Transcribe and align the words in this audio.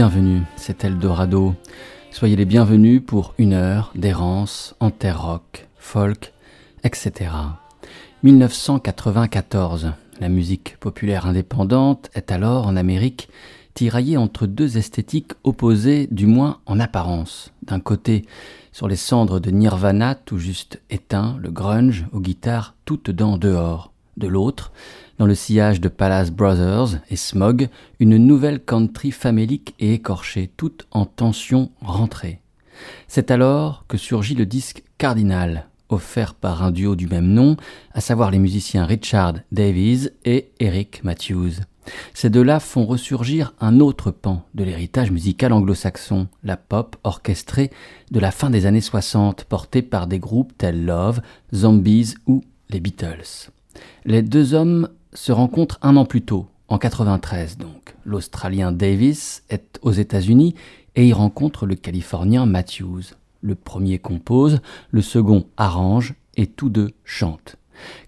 Bienvenus, 0.00 0.44
c'est 0.56 0.82
Eldorado. 0.82 1.54
Soyez 2.10 2.34
les 2.34 2.46
bienvenus 2.46 3.02
pour 3.06 3.34
une 3.36 3.52
heure 3.52 3.92
d'errance 3.94 4.74
en 4.80 4.90
terre 4.90 5.22
rock, 5.22 5.68
folk, 5.76 6.32
etc. 6.84 7.30
1994. 8.22 9.92
La 10.18 10.30
musique 10.30 10.78
populaire 10.78 11.26
indépendante 11.26 12.08
est 12.14 12.32
alors 12.32 12.66
en 12.66 12.76
Amérique 12.76 13.28
tiraillée 13.74 14.16
entre 14.16 14.46
deux 14.46 14.78
esthétiques 14.78 15.32
opposées, 15.44 16.08
du 16.10 16.24
moins 16.24 16.60
en 16.64 16.80
apparence. 16.80 17.52
D'un 17.62 17.80
côté, 17.80 18.24
sur 18.72 18.88
les 18.88 18.96
cendres 18.96 19.38
de 19.38 19.50
Nirvana, 19.50 20.14
tout 20.14 20.38
juste 20.38 20.80
éteint, 20.88 21.36
le 21.42 21.50
grunge 21.50 22.06
aux 22.12 22.20
guitares 22.20 22.74
toutes 22.86 23.10
dents 23.10 23.36
dehors. 23.36 23.92
De 24.16 24.28
l'autre, 24.28 24.72
dans 25.20 25.26
le 25.26 25.34
sillage 25.34 25.82
de 25.82 25.90
Palace 25.90 26.30
Brothers 26.30 26.98
et 27.10 27.16
Smog, 27.16 27.68
une 27.98 28.16
nouvelle 28.16 28.58
country 28.58 29.10
famélique 29.10 29.74
et 29.78 29.92
écorchée, 29.92 30.50
toute 30.56 30.86
en 30.92 31.04
tension 31.04 31.70
rentrée. 31.82 32.40
C'est 33.06 33.30
alors 33.30 33.84
que 33.86 33.98
surgit 33.98 34.34
le 34.34 34.46
disque 34.46 34.82
Cardinal, 34.96 35.68
offert 35.90 36.32
par 36.32 36.62
un 36.62 36.70
duo 36.70 36.96
du 36.96 37.06
même 37.06 37.26
nom, 37.26 37.58
à 37.92 38.00
savoir 38.00 38.30
les 38.30 38.38
musiciens 38.38 38.86
Richard 38.86 39.34
Davies 39.52 40.08
et 40.24 40.52
Eric 40.58 41.04
Matthews. 41.04 41.52
Ces 42.14 42.30
deux-là 42.30 42.58
font 42.58 42.86
ressurgir 42.86 43.52
un 43.60 43.78
autre 43.78 44.10
pan 44.10 44.46
de 44.54 44.64
l'héritage 44.64 45.10
musical 45.10 45.52
anglo-saxon, 45.52 46.28
la 46.44 46.56
pop 46.56 46.96
orchestrée 47.04 47.70
de 48.10 48.20
la 48.20 48.30
fin 48.30 48.48
des 48.48 48.64
années 48.64 48.80
60, 48.80 49.44
portée 49.44 49.82
par 49.82 50.06
des 50.06 50.18
groupes 50.18 50.56
tels 50.56 50.86
Love, 50.86 51.20
Zombies 51.54 52.14
ou 52.26 52.42
les 52.70 52.80
Beatles. 52.80 53.50
Les 54.06 54.22
deux 54.22 54.54
hommes 54.54 54.88
se 55.12 55.32
rencontre 55.32 55.78
un 55.82 55.96
an 55.96 56.04
plus 56.04 56.22
tôt, 56.22 56.46
en 56.68 56.78
93 56.78 57.58
donc. 57.58 57.94
L'Australien 58.04 58.72
Davis 58.72 59.42
est 59.50 59.78
aux 59.82 59.92
États-Unis 59.92 60.54
et 60.96 61.06
y 61.06 61.12
rencontre 61.12 61.66
le 61.66 61.74
Californien 61.74 62.46
Matthews. 62.46 63.02
Le 63.40 63.54
premier 63.54 63.98
compose, 63.98 64.60
le 64.90 65.02
second 65.02 65.46
arrange 65.56 66.14
et 66.36 66.46
tous 66.46 66.70
deux 66.70 66.90
chantent. 67.04 67.56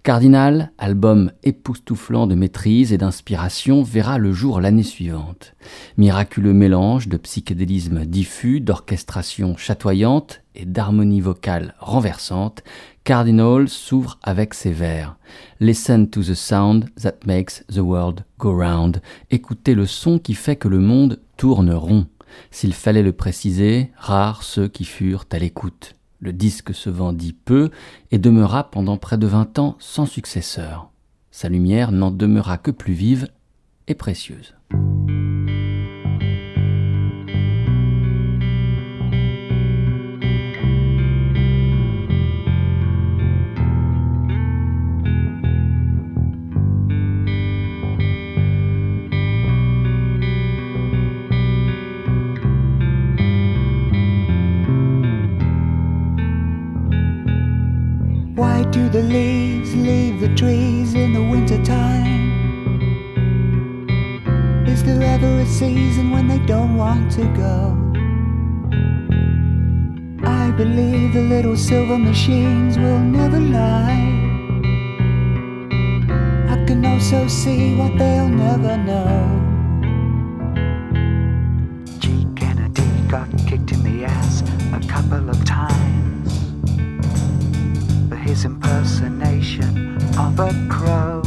Cardinal, 0.03 0.71
album 0.77 1.31
époustouflant 1.43 2.27
de 2.27 2.35
maîtrise 2.35 2.91
et 2.91 2.97
d'inspiration, 2.97 3.83
verra 3.83 4.17
le 4.17 4.33
jour 4.33 4.59
l'année 4.59 4.83
suivante. 4.83 5.55
Miraculeux 5.97 6.53
mélange 6.53 7.07
de 7.07 7.17
psychédélisme 7.17 8.05
diffus, 8.05 8.59
d'orchestration 8.59 9.55
chatoyante 9.57 10.41
et 10.55 10.65
d'harmonie 10.65 11.21
vocale 11.21 11.75
renversante, 11.79 12.63
Cardinal 13.03 13.67
s'ouvre 13.67 14.17
avec 14.23 14.53
ces 14.53 14.71
vers. 14.71 15.17
Listen 15.59 16.09
to 16.09 16.21
the 16.21 16.35
sound 16.35 16.89
that 17.01 17.25
makes 17.25 17.65
the 17.67 17.79
world 17.79 18.23
go 18.39 18.57
round. 18.57 19.01
Écoutez 19.31 19.75
le 19.75 19.85
son 19.85 20.19
qui 20.19 20.33
fait 20.33 20.55
que 20.55 20.67
le 20.69 20.79
monde 20.79 21.19
tourne 21.35 21.73
rond. 21.73 22.07
S'il 22.51 22.73
fallait 22.73 23.03
le 23.03 23.13
préciser, 23.13 23.91
rares 23.97 24.43
ceux 24.43 24.67
qui 24.67 24.85
furent 24.85 25.25
à 25.31 25.39
l'écoute. 25.39 25.95
Le 26.23 26.31
disque 26.31 26.73
se 26.73 26.89
vendit 26.89 27.33
peu 27.33 27.69
et 28.11 28.17
demeura 28.17 28.71
pendant 28.71 28.95
près 28.95 29.17
de 29.17 29.27
vingt 29.27 29.59
ans 29.59 29.75
sans 29.79 30.05
successeur. 30.05 30.89
Sa 31.31 31.49
lumière 31.49 31.91
n'en 31.91 32.11
demeura 32.11 32.57
que 32.57 32.71
plus 32.71 32.93
vive 32.93 33.27
et 33.89 33.93
précieuse. 33.93 34.55
The 58.93 59.01
leaves 59.01 59.75
leave 59.75 60.19
the 60.19 60.29
trees 60.35 60.93
in 60.93 61.13
the 61.13 61.23
winter 61.23 61.57
time? 61.63 62.29
Is 64.67 64.83
there 64.83 65.01
ever 65.01 65.39
a 65.39 65.45
season 65.47 66.11
when 66.11 66.27
they 66.27 66.37
don't 66.45 66.75
want 66.75 67.11
to 67.13 67.23
go? 67.33 67.75
I 70.23 70.51
believe 70.51 71.13
the 71.13 71.23
little 71.23 71.57
silver 71.57 71.97
machines 71.97 72.77
will 72.77 72.99
never 72.99 73.39
lie. 73.39 74.05
I 76.53 76.63
can 76.67 76.85
also 76.85 77.27
see 77.27 77.75
what 77.75 77.97
they'll 77.97 78.29
never 78.29 78.77
know. 78.77 79.17
G. 81.97 82.27
Kennedy 82.35 82.85
got 83.07 83.27
kicked 83.47 83.71
in 83.71 83.81
the 83.81 84.05
ass 84.05 84.43
a 84.71 84.87
couple 84.87 85.31
of 85.31 85.43
times 85.45 85.92
his 88.33 88.45
impersonation 88.45 89.95
of 90.17 90.39
a 90.39 90.51
crow. 90.67 91.21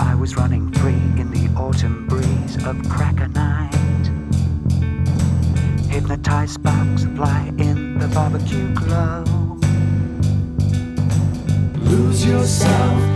I 0.00 0.16
was 0.16 0.34
running 0.34 0.72
free 0.72 1.04
in 1.20 1.30
the 1.30 1.48
autumn 1.56 2.08
breeze 2.08 2.56
of 2.66 2.76
cracker 2.88 3.28
night. 3.28 3.72
Hypnotized 5.88 6.54
sparks 6.54 7.04
fly 7.14 7.52
in 7.58 8.00
the 8.00 8.08
barbecue 8.08 8.74
glow. 8.74 9.22
Lose 11.84 12.26
yourself 12.26 13.09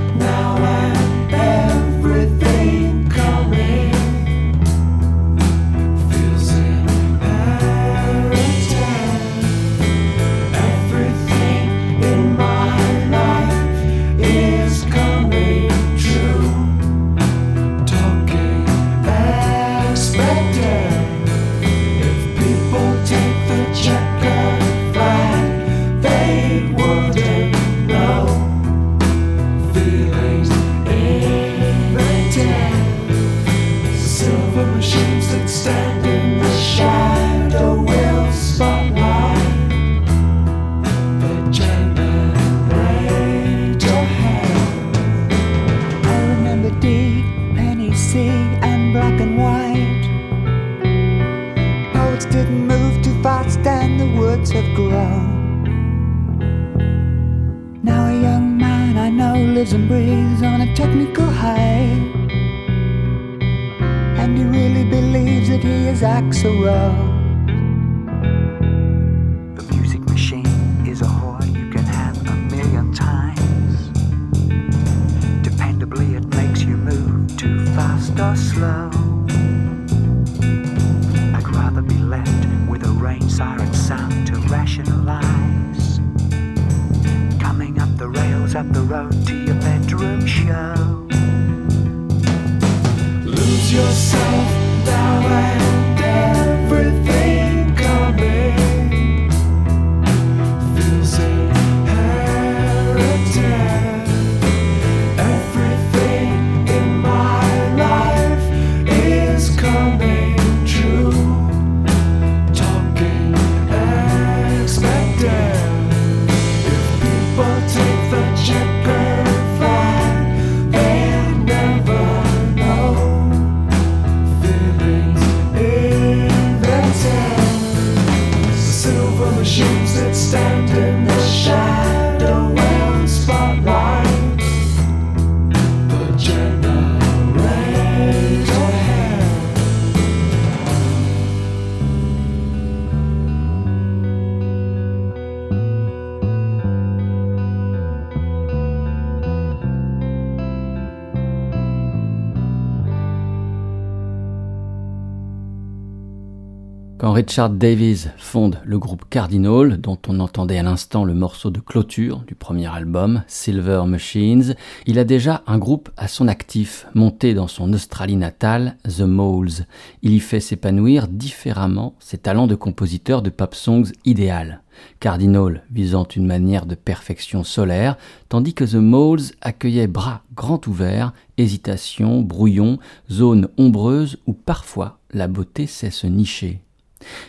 Richard 157.14 157.50
Davies 157.50 158.08
fonde 158.18 158.58
le 158.64 158.76
groupe 158.76 159.04
Cardinal, 159.08 159.80
dont 159.80 160.00
on 160.08 160.18
entendait 160.18 160.58
à 160.58 160.64
l'instant 160.64 161.04
le 161.04 161.14
morceau 161.14 161.50
de 161.50 161.60
clôture 161.60 162.24
du 162.26 162.34
premier 162.34 162.66
album, 162.66 163.22
Silver 163.28 163.84
Machines, 163.86 164.56
il 164.86 164.98
a 164.98 165.04
déjà 165.04 165.44
un 165.46 165.58
groupe 165.58 165.90
à 165.96 166.08
son 166.08 166.26
actif, 166.26 166.88
monté 166.92 167.32
dans 167.32 167.46
son 167.46 167.72
Australie 167.72 168.16
natale, 168.16 168.78
The 168.88 169.02
Moles. 169.02 169.68
Il 170.02 170.12
y 170.12 170.18
fait 170.18 170.40
s'épanouir 170.40 171.06
différemment 171.06 171.94
ses 172.00 172.18
talents 172.18 172.48
de 172.48 172.56
compositeur 172.56 173.22
de 173.22 173.30
pop 173.30 173.54
songs 173.54 173.92
idéal. 174.04 174.62
Cardinal 174.98 175.62
visant 175.70 176.08
une 176.16 176.26
manière 176.26 176.66
de 176.66 176.74
perfection 176.74 177.44
solaire, 177.44 177.96
tandis 178.28 178.54
que 178.54 178.64
The 178.64 178.74
Moles 178.74 179.30
accueillait 179.40 179.86
bras 179.86 180.22
grands 180.34 180.60
ouverts, 180.66 181.12
hésitation, 181.38 182.22
brouillon, 182.22 182.80
zone 183.08 183.50
ombreuse 183.56 184.18
où 184.26 184.32
parfois 184.32 184.98
la 185.12 185.28
beauté 185.28 185.68
sait 185.68 185.92
se 185.92 186.08
nicher. 186.08 186.64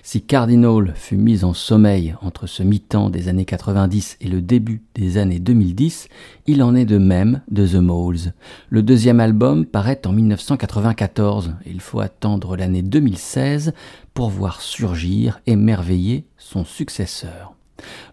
Si 0.04 0.22
Cardinal 0.22 0.94
fut 0.95 1.18
mis 1.18 1.44
en 1.44 1.54
sommeil 1.54 2.16
entre 2.22 2.48
ce 2.48 2.63
mi-temps 2.63 3.10
des 3.10 3.27
années 3.27 3.45
90 3.45 4.18
et 4.22 4.27
le 4.27 4.42
début 4.42 4.81
des 4.94 5.18
années 5.18 5.39
2010, 5.39 6.07
il 6.48 6.63
en 6.63 6.75
est 6.75 6.86
de 6.86 6.98
même 6.98 7.42
de 7.50 7.68
The 7.68 7.75
Moles. 7.75 8.33
Le 8.69 8.83
deuxième 8.83 9.19
album 9.19 9.66
paraît 9.66 10.01
en 10.06 10.12
1994 10.12 11.54
et 11.66 11.72
il 11.72 11.81
faut 11.81 12.00
attendre 12.00 12.56
l'année 12.56 12.81
2016 12.81 13.74
pour 14.13 14.30
voir 14.30 14.62
surgir, 14.62 15.42
émerveiller 15.45 16.25
son 16.38 16.66
successeur. 16.66 17.54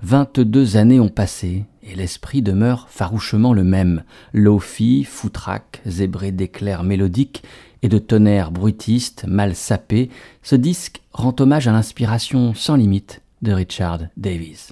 22 0.03 0.76
années 0.76 1.00
ont 1.00 1.09
passé 1.09 1.64
et 1.82 1.94
l'esprit 1.94 2.43
demeure 2.43 2.88
farouchement 2.88 3.52
le 3.52 3.64
même. 3.64 4.02
Lofi, 4.32 5.05
foutraque, 5.05 5.81
zébré 5.87 6.32
d'éclairs 6.32 6.84
mélodiques 6.84 7.43
et 7.82 7.88
de 7.88 7.99
tonnerres 7.99 8.52
bruitistes 8.52 9.25
mal 9.26 9.55
sapés, 9.55 10.11
ce 10.43 10.55
disque 10.55 11.02
rend 11.12 11.34
hommage 11.38 11.69
à 11.69 11.73
l'inspiration 11.73 12.55
sans 12.55 12.76
limite 12.76 13.23
de 13.43 13.52
Richard 13.52 14.00
Davies. 14.17 14.69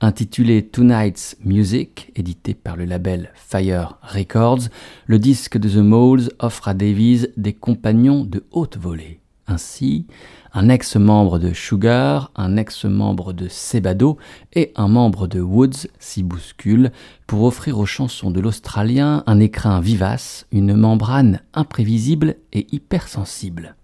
Intitulé 0.00 0.64
Tonight's 0.64 1.36
Music, 1.44 2.12
édité 2.14 2.54
par 2.54 2.76
le 2.76 2.84
label 2.84 3.32
Fire 3.34 3.98
Records, 4.02 4.68
le 5.06 5.18
disque 5.18 5.58
de 5.58 5.68
The 5.68 5.82
Moles 5.82 6.30
offre 6.38 6.68
à 6.68 6.74
Davies 6.74 7.28
des 7.36 7.52
compagnons 7.52 8.24
de 8.24 8.44
haute 8.52 8.76
volée. 8.76 9.20
Ainsi, 9.48 10.06
un 10.52 10.68
ex-membre 10.68 11.38
de 11.38 11.52
Sugar, 11.52 12.32
un 12.34 12.56
ex-membre 12.56 13.32
de 13.32 13.46
Sebado 13.48 14.18
et 14.52 14.72
un 14.74 14.88
membre 14.88 15.28
de 15.28 15.40
Woods 15.40 15.86
s'y 16.00 16.22
bousculent 16.22 16.90
pour 17.26 17.44
offrir 17.44 17.78
aux 17.78 17.86
chansons 17.86 18.30
de 18.30 18.40
l'Australien 18.40 19.22
un 19.26 19.38
écrin 19.38 19.80
vivace, 19.80 20.46
une 20.50 20.74
membrane 20.74 21.40
imprévisible 21.54 22.36
et 22.52 22.66
hypersensible. 22.72 23.76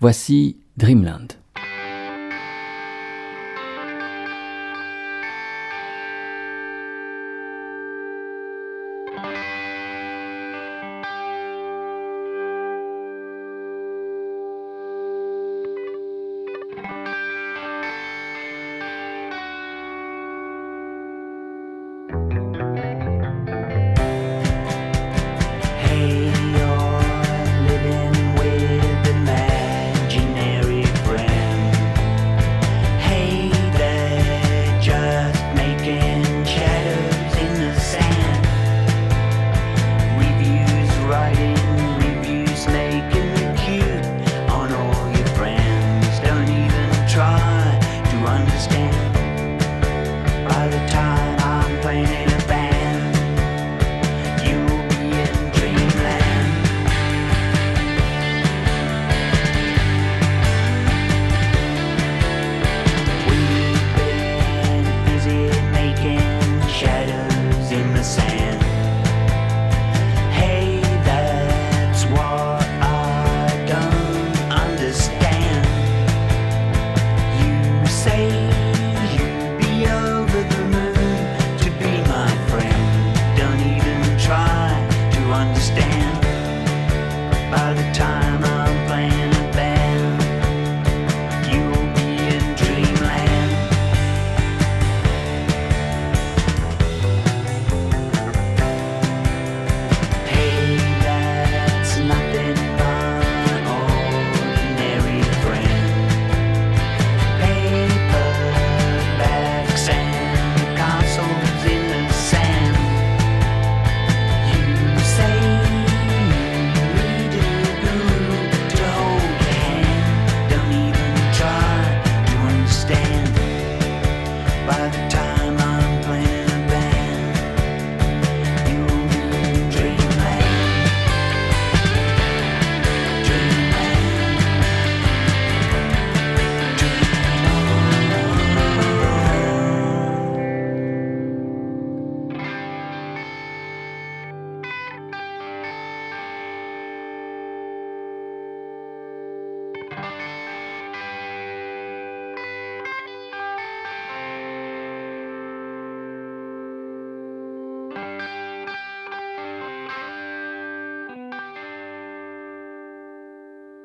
Voici 0.00 0.56
Dreamland. 0.76 1.43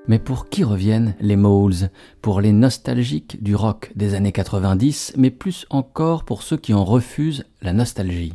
Mais 0.09 0.17
pour 0.17 0.49
qui 0.49 0.63
reviennent 0.63 1.13
les 1.21 1.35
Moles? 1.35 1.91
Pour 2.23 2.41
les 2.41 2.51
nostalgiques 2.51 3.43
du 3.43 3.53
rock 3.53 3.91
des 3.95 4.15
années 4.15 4.31
90, 4.31 5.13
mais 5.17 5.29
plus 5.29 5.67
encore 5.69 6.23
pour 6.23 6.41
ceux 6.41 6.57
qui 6.57 6.73
en 6.73 6.83
refusent 6.83 7.45
la 7.61 7.73
nostalgie. 7.73 8.33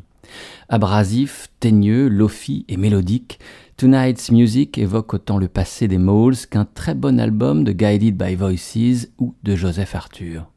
Abrasif, 0.68 1.48
teigneux, 1.58 2.06
lofi 2.06 2.64
et 2.68 2.76
mélodique, 2.76 3.40
Tonight's 3.76 4.30
Music 4.30 4.78
évoque 4.78 5.14
autant 5.14 5.36
le 5.36 5.48
passé 5.48 5.88
des 5.88 5.98
Moles 5.98 6.36
qu'un 6.48 6.64
très 6.64 6.94
bon 6.94 7.18
album 7.18 7.64
de 7.64 7.72
Guided 7.72 8.16
by 8.16 8.36
Voices 8.36 9.08
ou 9.18 9.34
de 9.42 9.56
Joseph 9.56 9.96
Arthur. 9.96 10.53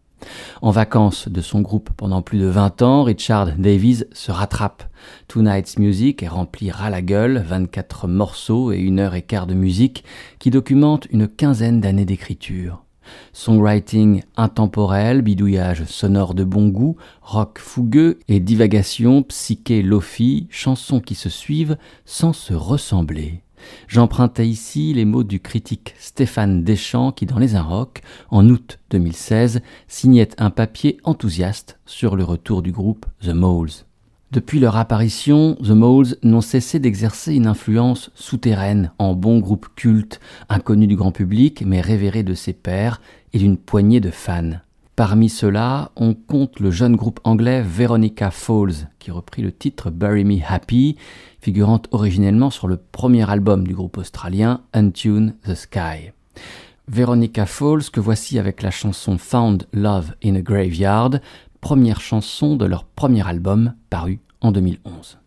En 0.61 0.71
vacances 0.71 1.27
de 1.27 1.41
son 1.41 1.61
groupe 1.61 1.89
pendant 1.95 2.21
plus 2.21 2.39
de 2.39 2.47
20 2.47 2.81
ans, 2.81 3.03
Richard 3.03 3.51
Davies 3.57 4.05
se 4.11 4.31
rattrape. 4.31 4.83
Tonight's 5.27 5.77
Music 5.77 6.23
est 6.23 6.27
rempli 6.27 6.71
ras 6.71 6.89
la 6.89 7.01
gueule, 7.01 7.43
24 7.45 8.07
morceaux 8.07 8.71
et 8.71 8.77
une 8.77 8.99
heure 8.99 9.15
et 9.15 9.21
quart 9.21 9.47
de 9.47 9.53
musique 9.53 10.03
qui 10.39 10.49
documentent 10.49 11.07
une 11.11 11.27
quinzaine 11.27 11.81
d'années 11.81 12.05
d'écriture. 12.05 12.83
Songwriting 13.33 14.23
intemporel, 14.35 15.21
bidouillage 15.21 15.85
sonore 15.85 16.33
de 16.33 16.43
bon 16.43 16.67
goût, 16.67 16.97
rock 17.21 17.59
fougueux 17.59 18.19
et 18.27 18.39
divagation 18.39 19.23
psyché 19.23 19.81
lofi, 19.81 20.47
chansons 20.49 20.99
qui 20.99 21.15
se 21.15 21.29
suivent 21.29 21.77
sans 22.05 22.33
se 22.33 22.53
ressembler. 22.53 23.43
J'empruntais 23.87 24.47
ici 24.47 24.93
les 24.93 25.05
mots 25.05 25.23
du 25.23 25.39
critique 25.39 25.93
Stéphane 25.99 26.63
Deschamps 26.63 27.11
qui, 27.11 27.25
dans 27.25 27.39
Les 27.39 27.55
Inrocks, 27.55 28.01
en 28.29 28.47
août 28.49 28.79
2016, 28.89 29.61
signait 29.87 30.29
un 30.37 30.49
papier 30.49 30.97
enthousiaste 31.03 31.79
sur 31.85 32.15
le 32.15 32.23
retour 32.23 32.61
du 32.61 32.71
groupe 32.71 33.05
The 33.21 33.29
Moles. 33.29 33.85
Depuis 34.31 34.59
leur 34.59 34.75
apparition, 34.75 35.55
The 35.63 35.69
Moles 35.69 36.17
n'ont 36.21 36.41
cessé 36.41 36.79
d'exercer 36.79 37.33
une 37.33 37.47
influence 37.47 38.11
souterraine 38.13 38.91
en 38.99 39.13
bon 39.13 39.39
groupe 39.39 39.67
culte, 39.75 40.19
inconnu 40.49 40.85
du 40.85 40.97
grand 40.97 41.13
public 41.13 41.63
mais 41.65 41.79
révéré 41.79 42.23
de 42.23 42.33
ses 42.33 42.51
pairs 42.51 42.99
et 43.31 43.37
d'une 43.37 43.57
poignée 43.57 44.01
de 44.01 44.11
fans. 44.11 44.59
Parmi 44.97 45.29
ceux-là, 45.29 45.91
on 45.95 46.15
compte 46.15 46.59
le 46.59 46.71
jeune 46.71 46.95
groupe 46.95 47.19
anglais 47.23 47.61
Veronica 47.61 48.31
Falls, 48.31 48.89
qui 48.97 49.11
reprit 49.11 49.43
le 49.43 49.51
titre 49.51 49.91
Bury 49.91 50.25
Me 50.25 50.39
Happy, 50.45 50.97
figurant 51.47 51.81
originellement 51.91 52.49
sur 52.49 52.67
le 52.67 52.75
premier 52.75 53.29
album 53.29 53.65
du 53.65 53.73
groupe 53.73 53.99
australien 53.99 54.59
Untune 54.73 55.33
the 55.45 55.55
Sky. 55.55 56.11
Veronica 56.89 57.45
Falls, 57.45 57.89
que 57.89 58.01
voici 58.01 58.37
avec 58.37 58.61
la 58.61 58.69
chanson 58.69 59.17
Found 59.17 59.65
Love 59.71 60.13
in 60.21 60.35
a 60.35 60.41
Graveyard, 60.41 61.21
première 61.61 62.01
chanson 62.01 62.57
de 62.57 62.65
leur 62.65 62.83
premier 62.83 63.25
album 63.25 63.75
paru 63.89 64.19
en 64.41 64.51
2011. 64.51 65.19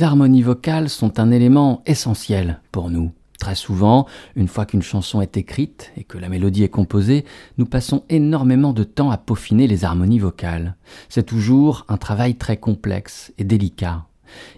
Les 0.00 0.06
harmonies 0.06 0.40
vocales 0.40 0.88
sont 0.88 1.20
un 1.20 1.30
élément 1.30 1.82
essentiel 1.84 2.62
pour 2.72 2.88
nous. 2.88 3.12
Très 3.38 3.54
souvent, 3.54 4.06
une 4.34 4.48
fois 4.48 4.64
qu'une 4.64 4.80
chanson 4.80 5.20
est 5.20 5.36
écrite 5.36 5.92
et 5.94 6.04
que 6.04 6.16
la 6.16 6.30
mélodie 6.30 6.62
est 6.62 6.70
composée, 6.70 7.26
nous 7.58 7.66
passons 7.66 8.04
énormément 8.08 8.72
de 8.72 8.82
temps 8.82 9.10
à 9.10 9.18
peaufiner 9.18 9.66
les 9.66 9.84
harmonies 9.84 10.18
vocales. 10.18 10.74
C'est 11.10 11.26
toujours 11.26 11.84
un 11.88 11.98
travail 11.98 12.36
très 12.36 12.56
complexe 12.56 13.34
et 13.36 13.44
délicat. 13.44 14.06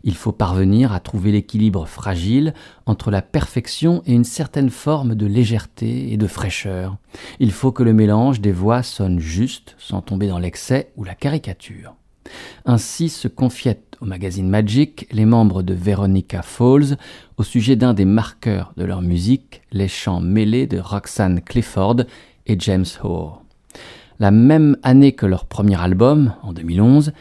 Il 0.04 0.14
faut 0.14 0.30
parvenir 0.30 0.92
à 0.92 1.00
trouver 1.00 1.32
l'équilibre 1.32 1.86
fragile 1.86 2.54
entre 2.86 3.10
la 3.10 3.20
perfection 3.20 4.04
et 4.06 4.12
une 4.12 4.22
certaine 4.22 4.70
forme 4.70 5.16
de 5.16 5.26
légèreté 5.26 6.12
et 6.12 6.16
de 6.18 6.26
fraîcheur. 6.28 6.98
Il 7.40 7.50
faut 7.50 7.72
que 7.72 7.82
le 7.82 7.92
mélange 7.92 8.40
des 8.40 8.52
voix 8.52 8.84
sonne 8.84 9.18
juste 9.18 9.74
sans 9.80 10.02
tomber 10.02 10.28
dans 10.28 10.38
l'excès 10.38 10.92
ou 10.96 11.02
la 11.02 11.16
caricature. 11.16 11.96
Ainsi 12.64 13.08
se 13.08 13.28
confiait 13.28 13.82
au 14.00 14.04
magazine 14.04 14.48
Magic 14.48 15.06
les 15.12 15.24
membres 15.24 15.62
de 15.62 15.74
Veronica 15.74 16.42
Falls 16.42 16.96
au 17.36 17.42
sujet 17.42 17.76
d'un 17.76 17.94
des 17.94 18.04
marqueurs 18.04 18.72
de 18.76 18.84
leur 18.84 19.02
musique, 19.02 19.62
les 19.70 19.88
chants 19.88 20.20
mêlés 20.20 20.66
de 20.66 20.78
Roxanne 20.78 21.40
Clifford 21.40 22.02
et 22.46 22.56
James 22.58 22.86
Hoare. 23.02 23.42
La 24.18 24.30
même 24.30 24.76
année 24.82 25.12
que 25.12 25.26
leur 25.26 25.46
premier 25.46 25.80
album, 25.80 26.34
en 26.42 26.52
2011, 26.52 27.12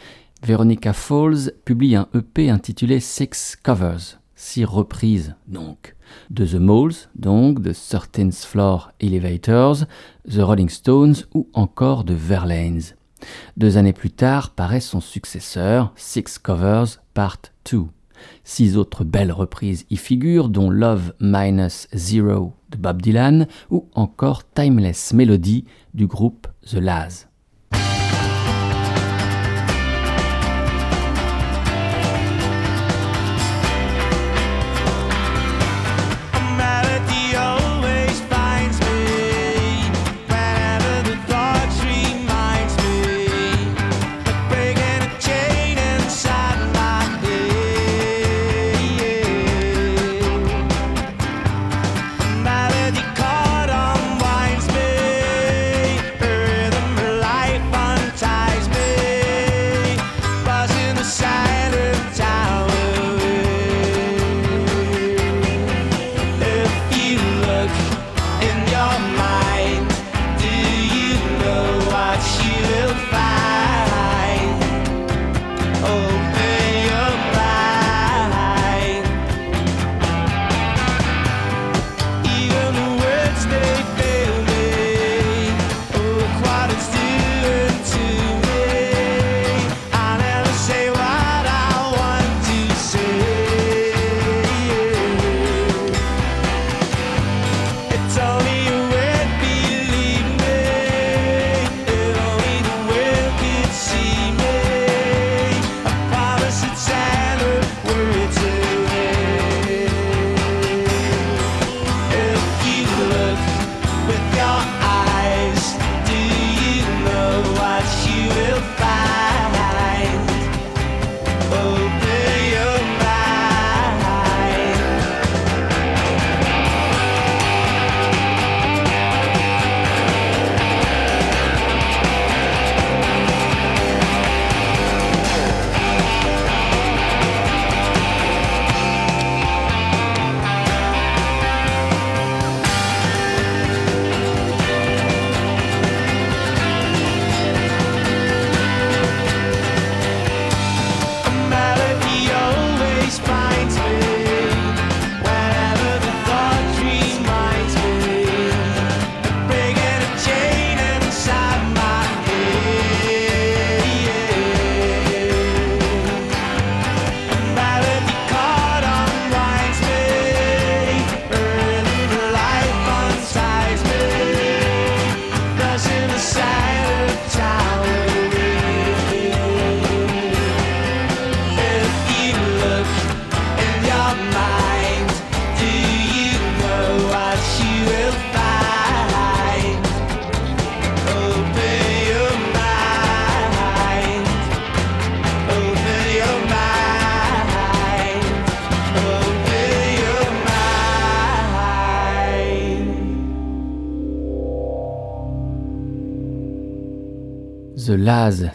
Veronica 0.44 0.92
Falls 0.92 1.52
publie 1.64 1.96
un 1.96 2.08
EP 2.14 2.50
intitulé 2.50 3.00
Six 3.00 3.56
Covers, 3.62 4.18
six 4.34 4.64
reprises 4.64 5.34
donc, 5.46 5.94
de 6.30 6.44
The 6.44 6.54
Moles, 6.54 6.94
donc 7.14 7.60
de 7.60 7.72
13th 7.72 8.44
Floor 8.44 8.92
Elevators, 9.00 9.84
The 10.28 10.38
Rolling 10.38 10.68
Stones 10.68 11.14
ou 11.34 11.48
encore 11.54 12.04
de 12.04 12.14
Verlaines. 12.14 12.82
Deux 13.56 13.76
années 13.76 13.92
plus 13.92 14.10
tard 14.10 14.50
paraît 14.50 14.80
son 14.80 15.00
successeur, 15.00 15.92
Six 15.96 16.38
Covers 16.38 16.98
Part 17.14 17.38
2. 17.70 17.84
Six 18.44 18.76
autres 18.76 19.04
belles 19.04 19.32
reprises 19.32 19.84
y 19.90 19.96
figurent, 19.96 20.48
dont 20.48 20.70
Love 20.70 21.14
Minus 21.20 21.88
Zero 21.92 22.52
de 22.70 22.76
Bob 22.76 23.02
Dylan 23.02 23.46
ou 23.70 23.88
encore 23.94 24.44
Timeless 24.52 25.12
Melody 25.12 25.64
du 25.94 26.06
groupe 26.06 26.46
The 26.66 26.74
Laz. 26.74 27.28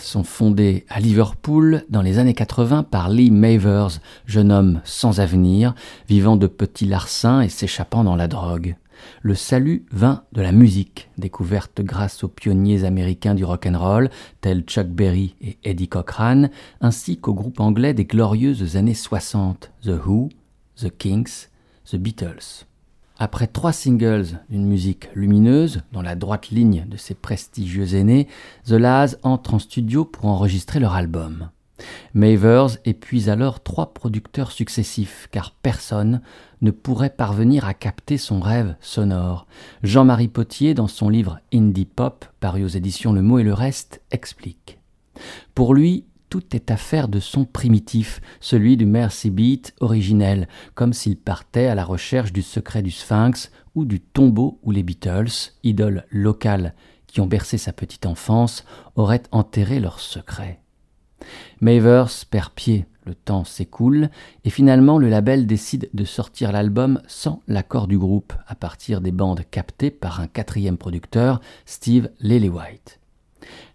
Sont 0.07 0.23
fondés 0.23 0.85
à 0.89 0.99
Liverpool 0.99 1.83
dans 1.89 2.01
les 2.01 2.17
années 2.17 2.33
80 2.33 2.83
par 2.83 3.09
Lee 3.09 3.29
Mavers, 3.29 3.99
jeune 4.25 4.53
homme 4.53 4.81
sans 4.85 5.19
avenir, 5.19 5.75
vivant 6.07 6.37
de 6.37 6.47
petits 6.47 6.85
larcins 6.85 7.41
et 7.41 7.49
s'échappant 7.49 8.05
dans 8.05 8.15
la 8.15 8.29
drogue. 8.29 8.77
Le 9.21 9.35
salut 9.35 9.85
vint 9.91 10.23
de 10.31 10.41
la 10.41 10.53
musique, 10.53 11.09
découverte 11.17 11.81
grâce 11.81 12.23
aux 12.23 12.29
pionniers 12.29 12.85
américains 12.85 13.35
du 13.35 13.43
rock'n'roll, 13.43 14.09
tels 14.39 14.63
Chuck 14.63 14.87
Berry 14.87 15.35
et 15.41 15.57
Eddie 15.63 15.89
Cochran, 15.89 16.47
ainsi 16.79 17.17
qu'au 17.17 17.33
groupe 17.33 17.59
anglais 17.59 17.93
des 17.93 18.05
glorieuses 18.05 18.77
années 18.77 18.93
60, 18.93 19.71
The 19.83 19.99
Who, 20.05 20.29
The 20.77 20.89
Kinks, 20.97 21.49
The 21.91 21.97
Beatles. 21.97 22.66
Après 23.19 23.47
trois 23.47 23.73
singles 23.73 24.39
d'une 24.49 24.67
musique 24.67 25.09
lumineuse, 25.15 25.81
dans 25.91 26.03
la 26.03 26.15
droite 26.15 26.49
ligne 26.49 26.85
de 26.87 26.97
ses 26.97 27.15
prestigieux 27.15 27.95
aînés, 27.95 28.27
The 28.65 28.73
Laz 28.73 29.17
entre 29.23 29.55
en 29.55 29.59
studio 29.59 30.05
pour 30.05 30.25
enregistrer 30.25 30.79
leur 30.79 30.93
album. 30.93 31.49
Mavers 32.13 32.77
épuise 32.85 33.29
alors 33.29 33.61
trois 33.63 33.93
producteurs 33.93 34.51
successifs, 34.51 35.29
car 35.31 35.51
personne 35.51 36.21
ne 36.61 36.69
pourrait 36.69 37.09
parvenir 37.09 37.65
à 37.65 37.73
capter 37.73 38.17
son 38.19 38.39
rêve 38.39 38.75
sonore. 38.81 39.47
Jean-Marie 39.81 40.27
Potier, 40.27 40.75
dans 40.75 40.87
son 40.87 41.09
livre 41.09 41.39
Indie 41.51 41.85
Pop, 41.85 42.25
paru 42.39 42.63
aux 42.63 42.67
éditions 42.67 43.13
Le 43.13 43.23
Mot 43.23 43.39
et 43.39 43.43
le 43.43 43.53
Reste, 43.53 44.01
explique. 44.11 44.79
Pour 45.55 45.73
lui, 45.73 46.05
tout 46.29 46.55
est 46.55 46.71
affaire 46.71 47.07
de 47.07 47.19
son 47.19 47.45
primitif, 47.45 48.21
celui 48.39 48.77
du 48.77 48.85
Mercy 48.85 49.29
Beat 49.29 49.73
originel, 49.79 50.47
comme 50.75 50.93
s'il 50.93 51.17
partait 51.17 51.67
à 51.67 51.75
la 51.75 51.85
recherche 51.85 52.33
du 52.33 52.41
secret 52.41 52.81
du 52.81 52.91
Sphinx 52.91 53.51
ou 53.75 53.85
du 53.85 53.99
tombeau 53.99 54.59
où 54.63 54.71
les 54.71 54.83
Beatles, 54.83 55.53
idoles 55.63 56.05
locales 56.11 56.73
qui 57.07 57.21
ont 57.21 57.27
bercé 57.27 57.57
sa 57.57 57.73
petite 57.73 58.05
enfance, 58.05 58.65
auraient 58.95 59.23
enterré 59.31 59.79
leur 59.79 59.99
secret. 59.99 60.59
Mavers 61.61 62.25
perd 62.29 62.51
pied, 62.51 62.85
le 63.05 63.15
temps 63.15 63.45
s'écoule, 63.45 64.09
et 64.43 64.49
finalement 64.49 64.99
le 64.99 65.09
label 65.09 65.47
décide 65.47 65.89
de 65.93 66.03
sortir 66.03 66.51
l'album 66.51 67.01
sans 67.07 67.41
l'accord 67.47 67.87
du 67.87 67.97
groupe, 67.97 68.33
à 68.47 68.55
partir 68.55 69.01
des 69.01 69.11
bandes 69.11 69.43
captées 69.49 69.91
par 69.91 70.19
un 70.19 70.27
quatrième 70.27 70.77
producteur, 70.77 71.39
Steve 71.65 72.09
Lillywhite. 72.19 72.99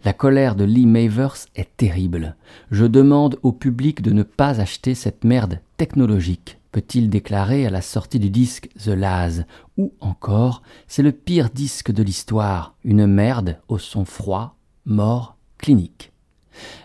La 0.04 0.12
colère 0.12 0.54
de 0.54 0.64
Lee 0.64 0.86
Mavers 0.86 1.46
est 1.54 1.76
terrible. 1.76 2.36
Je 2.70 2.84
demande 2.84 3.38
au 3.42 3.52
public 3.52 4.02
de 4.02 4.12
ne 4.12 4.22
pas 4.22 4.60
acheter 4.60 4.94
cette 4.94 5.24
merde 5.24 5.60
technologique, 5.76 6.58
peut-il 6.72 7.10
déclarer 7.10 7.66
à 7.66 7.70
la 7.70 7.82
sortie 7.82 8.18
du 8.18 8.30
disque 8.30 8.68
The 8.82 8.88
Laz, 8.88 9.44
ou 9.76 9.92
encore, 10.00 10.62
c'est 10.88 11.02
le 11.02 11.12
pire 11.12 11.50
disque 11.50 11.92
de 11.92 12.02
l'histoire, 12.02 12.74
une 12.84 13.06
merde 13.06 13.58
au 13.68 13.78
son 13.78 14.04
froid, 14.04 14.56
mort, 14.86 15.36
clinique. 15.58 16.12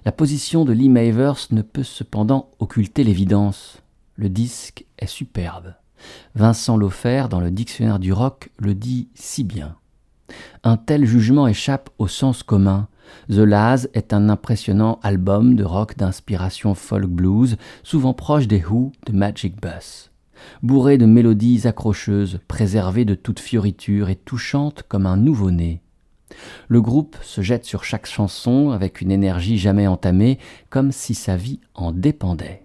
La 0.05 0.11
position 0.11 0.65
de 0.65 0.73
Lee 0.73 0.89
Mavers 0.89 1.47
ne 1.51 1.61
peut 1.61 1.83
cependant 1.83 2.51
occulter 2.59 3.03
l'évidence. 3.03 3.81
Le 4.15 4.29
disque 4.29 4.85
est 4.99 5.07
superbe. 5.07 5.73
Vincent 6.35 6.77
Laufer, 6.77 7.25
dans 7.29 7.39
le 7.39 7.51
dictionnaire 7.51 7.99
du 7.99 8.13
rock, 8.13 8.49
le 8.57 8.75
dit 8.75 9.09
si 9.15 9.43
bien. 9.43 9.75
Un 10.63 10.77
tel 10.77 11.05
jugement 11.05 11.47
échappe 11.47 11.89
au 11.97 12.07
sens 12.07 12.43
commun. 12.43 12.87
The 13.29 13.37
Laz 13.37 13.89
est 13.93 14.13
un 14.13 14.29
impressionnant 14.29 14.99
album 15.01 15.55
de 15.55 15.63
rock 15.63 15.97
d'inspiration 15.97 16.75
folk 16.75 17.09
blues, 17.09 17.57
souvent 17.83 18.13
proche 18.13 18.47
des 18.47 18.63
Who 18.63 18.91
de 19.05 19.13
Magic 19.13 19.61
Bus. 19.61 20.11
Bourré 20.61 20.97
de 20.97 21.05
mélodies 21.05 21.67
accrocheuses, 21.67 22.39
préservé 22.47 23.05
de 23.05 23.15
toute 23.15 23.39
fioriture 23.39 24.09
et 24.09 24.15
touchante 24.15 24.83
comme 24.87 25.05
un 25.05 25.17
nouveau-né. 25.17 25.81
Le 26.67 26.81
groupe 26.81 27.17
se 27.21 27.41
jette 27.41 27.65
sur 27.65 27.83
chaque 27.83 28.05
chanson 28.05 28.71
avec 28.71 29.01
une 29.01 29.11
énergie 29.11 29.57
jamais 29.57 29.87
entamée, 29.87 30.39
comme 30.69 30.91
si 30.91 31.15
sa 31.15 31.37
vie 31.37 31.59
en 31.73 31.91
dépendait. 31.91 32.63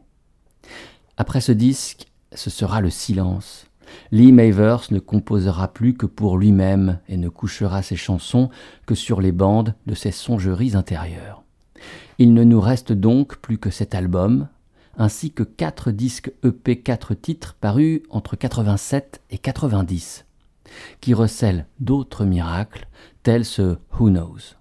Après 1.16 1.40
ce 1.40 1.52
disque, 1.52 2.06
ce 2.34 2.50
sera 2.50 2.80
le 2.80 2.90
silence. 2.90 3.66
Lee 4.10 4.32
Mavers 4.32 4.86
ne 4.90 4.98
composera 4.98 5.68
plus 5.68 5.94
que 5.94 6.06
pour 6.06 6.38
lui-même 6.38 6.98
et 7.08 7.16
ne 7.16 7.28
couchera 7.28 7.82
ses 7.82 7.96
chansons 7.96 8.50
que 8.86 8.94
sur 8.94 9.20
les 9.20 9.32
bandes 9.32 9.74
de 9.86 9.94
ses 9.94 10.10
songeries 10.10 10.76
intérieures. 10.76 11.42
Il 12.18 12.34
ne 12.34 12.44
nous 12.44 12.60
reste 12.60 12.92
donc 12.92 13.36
plus 13.36 13.58
que 13.58 13.70
cet 13.70 13.94
album, 13.94 14.48
ainsi 14.98 15.32
que 15.32 15.42
quatre 15.42 15.90
disques 15.90 16.32
EP 16.44 16.80
quatre 16.80 17.14
titres 17.14 17.56
parus 17.60 18.02
entre 18.10 18.36
87 18.36 19.22
et 19.30 19.38
90, 19.38 20.24
qui 21.00 21.14
recèlent 21.14 21.66
d'autres 21.80 22.24
miracles, 22.24 22.86
tels 23.22 23.44
ce 23.44 23.76
Who 23.98 24.10
Knows. 24.10 24.56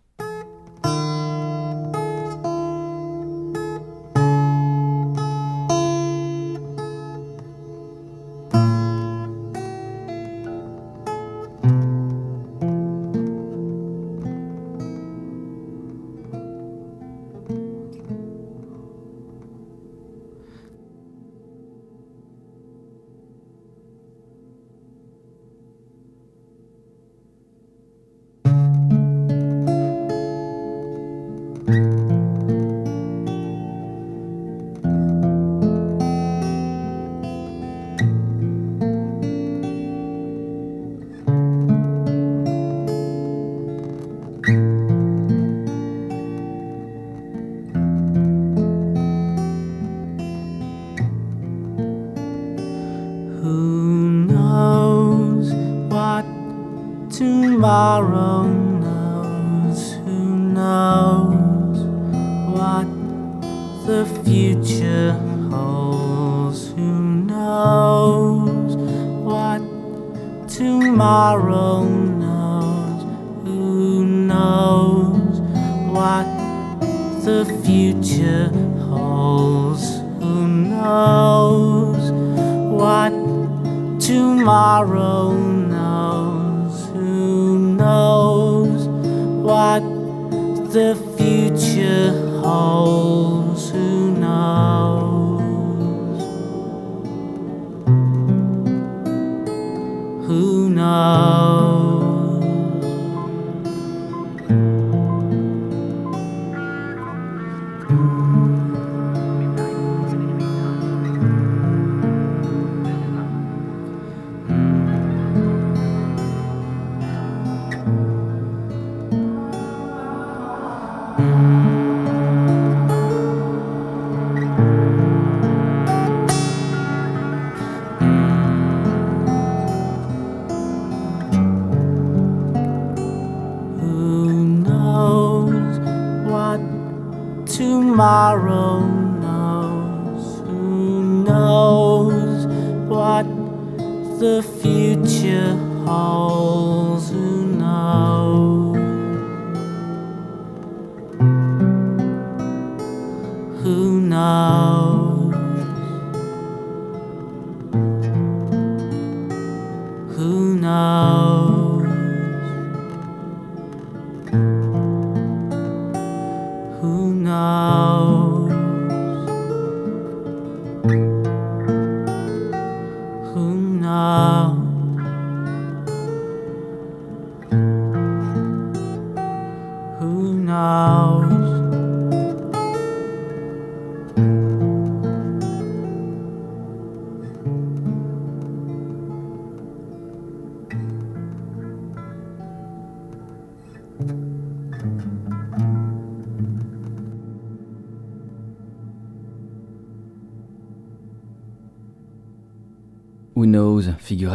Who 107.92 108.21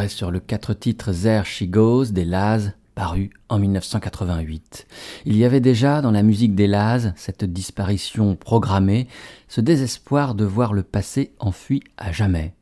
sur 0.05 0.29
le 0.29 0.39
quatre 0.39 0.75
titres 0.75 1.11
There 1.11 1.43
She 1.43 1.63
Goes 1.63 2.11
des 2.11 2.23
Laz, 2.23 2.73
paru 2.93 3.31
en 3.49 3.57
1988. 3.57 4.85
Il 5.25 5.35
y 5.35 5.43
avait 5.43 5.59
déjà 5.59 6.01
dans 6.01 6.11
la 6.11 6.21
musique 6.21 6.53
des 6.53 6.67
Laz 6.67 7.13
cette 7.15 7.43
disparition 7.43 8.35
programmée, 8.35 9.07
ce 9.47 9.59
désespoir 9.59 10.35
de 10.35 10.45
voir 10.45 10.73
le 10.73 10.83
passé 10.83 11.31
enfui 11.39 11.81
à 11.97 12.11
jamais. 12.11 12.53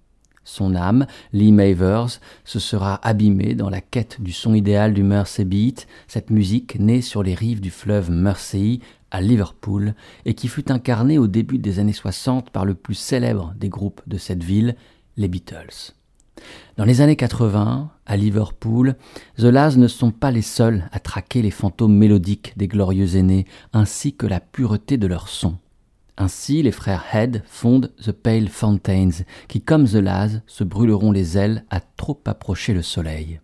Son 0.45 0.75
âme, 0.75 1.07
Lee 1.33 1.51
Mavers, 1.51 2.21
se 2.45 2.59
sera 2.59 3.05
abîmée 3.05 3.53
dans 3.53 3.69
la 3.69 3.81
quête 3.81 4.21
du 4.21 4.31
son 4.31 4.53
idéal 4.53 4.93
du 4.93 5.03
Mersey 5.03 5.43
Beat, 5.43 5.87
cette 6.07 6.29
musique 6.29 6.79
née 6.79 7.01
sur 7.01 7.21
les 7.21 7.35
rives 7.35 7.59
du 7.59 7.69
fleuve 7.69 8.11
Mersey 8.11 8.79
à 9.11 9.19
Liverpool 9.19 9.93
et 10.23 10.35
qui 10.35 10.47
fut 10.47 10.71
incarnée 10.71 11.17
au 11.17 11.27
début 11.27 11.57
des 11.57 11.79
années 11.79 11.93
60 11.93 12.49
par 12.51 12.63
le 12.63 12.75
plus 12.75 12.95
célèbre 12.95 13.53
des 13.57 13.69
groupes 13.69 14.01
de 14.07 14.17
cette 14.17 14.43
ville, 14.43 14.75
les 15.17 15.27
Beatles. 15.27 15.94
Dans 16.77 16.85
les 16.85 17.01
années 17.01 17.15
80, 17.15 17.89
à 18.05 18.17
Liverpool, 18.17 18.95
The 19.37 19.43
Laz 19.43 19.77
ne 19.77 19.87
sont 19.87 20.11
pas 20.11 20.31
les 20.31 20.41
seuls 20.41 20.89
à 20.91 20.99
traquer 20.99 21.41
les 21.41 21.51
fantômes 21.51 21.95
mélodiques 21.95 22.53
des 22.57 22.67
glorieux 22.67 23.15
aînés, 23.15 23.45
ainsi 23.73 24.13
que 24.13 24.27
la 24.27 24.39
pureté 24.39 24.97
de 24.97 25.07
leur 25.07 25.29
son. 25.29 25.57
Ainsi, 26.17 26.63
les 26.63 26.71
frères 26.71 27.05
Head 27.13 27.43
fondent 27.45 27.91
The 28.01 28.11
Pale 28.11 28.47
Fountains, 28.47 29.23
qui, 29.47 29.61
comme 29.61 29.85
The 29.85 29.95
Laz, 29.95 30.41
se 30.47 30.63
brûleront 30.63 31.11
les 31.11 31.37
ailes 31.37 31.65
à 31.69 31.79
trop 31.81 32.21
approcher 32.25 32.73
le 32.73 32.81
soleil. 32.81 33.41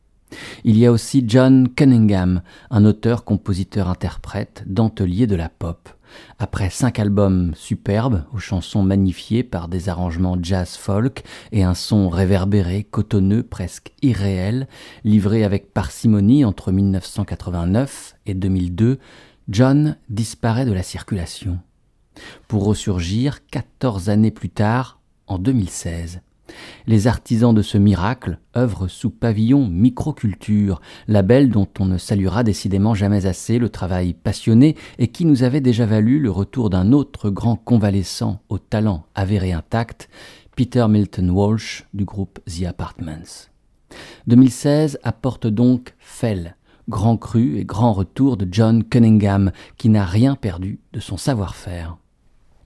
Il 0.64 0.78
y 0.78 0.86
a 0.86 0.92
aussi 0.92 1.26
John 1.28 1.68
Cunningham, 1.68 2.42
un 2.70 2.86
auteur, 2.86 3.26
compositeur, 3.26 3.90
interprète, 3.90 4.64
dentelier 4.68 5.28
de 5.28 5.36
la 5.36 5.50
pop. 5.50 5.90
Après 6.40 6.70
cinq 6.70 7.00
albums 7.00 7.54
superbes, 7.56 8.24
aux 8.34 8.40
chansons 8.40 8.84
magnifiées 8.84 9.44
par 9.44 9.68
des 9.68 9.90
arrangements 9.90 10.38
jazz 10.42 10.76
folk 10.76 11.24
et 11.52 11.64
un 11.64 11.74
son 11.74 12.10
réverbéré, 12.10 12.84
cotonneux, 12.84 13.44
presque 13.44 13.92
irréel, 14.02 14.68
livré 15.04 15.44
avec 15.44 15.74
parcimonie 15.74 16.46
entre 16.46 16.72
1989 16.72 18.16
et 18.26 18.34
2002, 18.34 19.00
John 19.50 19.98
disparaît 20.10 20.66
de 20.66 20.74
la 20.74 20.84
circulation. 20.84 21.60
Pour 22.48 22.66
ressurgir 22.66 23.46
14 23.48 24.10
années 24.10 24.32
plus 24.32 24.50
tard, 24.50 25.00
en 25.28 25.38
2016. 25.38 26.22
Les 26.88 27.08
artisans 27.08 27.54
de 27.54 27.62
ce 27.62 27.78
miracle 27.78 28.40
œuvrent 28.56 28.90
sous 28.90 29.10
pavillon 29.10 29.68
Microculture, 29.68 30.82
label 31.08 31.50
dont 31.50 31.68
on 31.80 31.86
ne 31.86 31.98
saluera 31.98 32.44
décidément 32.44 32.94
jamais 32.94 33.26
assez 33.26 33.60
le 33.60 33.70
travail 33.70 34.14
passionné 34.14 34.76
et 35.00 35.08
qui 35.08 35.26
nous 35.26 35.44
avait 35.44 35.62
déjà 35.62 35.86
valu 35.86 36.20
le 36.20 36.32
retour 36.32 36.70
d'un 36.70 36.92
autre 36.92 37.30
grand 37.30 37.56
convalescent 37.56 38.42
au 38.50 38.58
talent 38.58 39.06
avéré 39.16 39.54
intact, 39.54 40.10
Peter 40.56 40.86
Milton 40.90 41.30
Walsh 41.30 41.86
du 41.94 42.06
groupe 42.06 42.40
The 42.46 42.66
Apartments. 42.66 43.50
2016 44.28 45.00
apporte 45.04 45.48
donc 45.48 45.96
Fell, 46.00 46.56
grand 46.90 47.18
cru 47.18 47.58
et 47.58 47.66
grand 47.66 47.94
retour 47.94 48.38
de 48.38 48.48
John 48.52 48.84
Cunningham, 48.84 49.52
qui 49.78 49.90
n'a 49.90 50.06
rien 50.06 50.36
perdu 50.36 50.80
de 50.94 51.00
son 51.00 51.18
savoir-faire. 51.18 51.98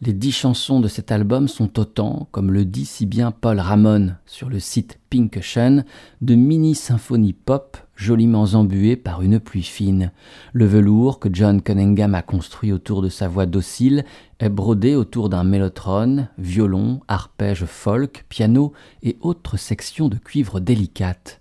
Les 0.02 0.12
dix 0.12 0.34
chansons 0.34 0.82
de 0.82 0.90
cet 0.90 1.10
album 1.14 1.48
sont 1.48 1.80
autant, 1.80 2.28
comme 2.32 2.52
le 2.52 2.66
dit 2.66 2.86
si 2.86 3.06
bien 3.06 3.32
Paul 3.32 3.62
Ramon 3.62 4.16
sur 4.26 4.50
le 4.50 4.60
site 4.60 5.00
Pink 5.10 5.38
Ocean, 5.38 5.86
de 6.22 6.36
mini-symphonies 6.36 7.32
pop 7.32 7.78
joliment 7.96 8.44
embuées 8.44 8.98
par 8.98 9.22
une 9.22 9.40
pluie 9.40 9.64
fine. 9.64 10.12
Le 10.52 10.66
velours 10.66 11.20
que 11.20 11.30
John 11.32 11.62
Cunningham 11.62 12.14
a 12.14 12.22
construit 12.22 12.74
autour 12.74 13.02
de 13.02 13.08
sa 13.08 13.30
voix 13.30 13.46
docile 13.46 14.04
est 14.40 14.50
brodé 14.50 14.96
autour 14.96 15.30
d'un 15.30 15.46
mélotrone, 15.46 16.28
violon, 16.38 17.00
arpège 17.08 17.64
folk, 17.64 18.26
piano 18.28 18.74
et 19.02 19.16
autres 19.22 19.56
sections 19.56 20.10
de 20.10 20.18
cuivre 20.18 20.60
délicates 20.60 21.40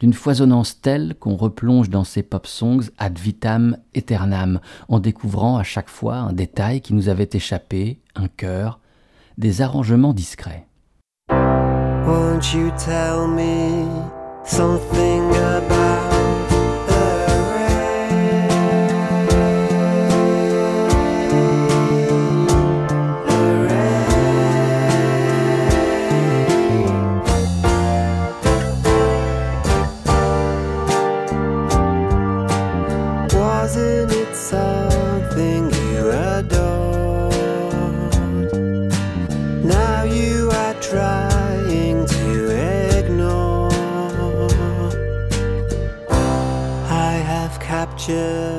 d'une 0.00 0.12
foisonnance 0.12 0.80
telle 0.80 1.14
qu'on 1.18 1.36
replonge 1.36 1.90
dans 1.90 2.04
ces 2.04 2.22
pop 2.22 2.46
songs 2.46 2.90
ad 2.98 3.18
vitam 3.18 3.76
aeternam, 3.94 4.60
en 4.88 5.00
découvrant 5.00 5.56
à 5.56 5.62
chaque 5.62 5.88
fois 5.88 6.16
un 6.16 6.32
détail 6.32 6.80
qui 6.80 6.94
nous 6.94 7.08
avait 7.08 7.30
échappé, 7.32 8.00
un 8.14 8.28
cœur, 8.28 8.80
des 9.38 9.62
arrangements 9.62 10.12
discrets. 10.12 10.66
天 48.08 48.57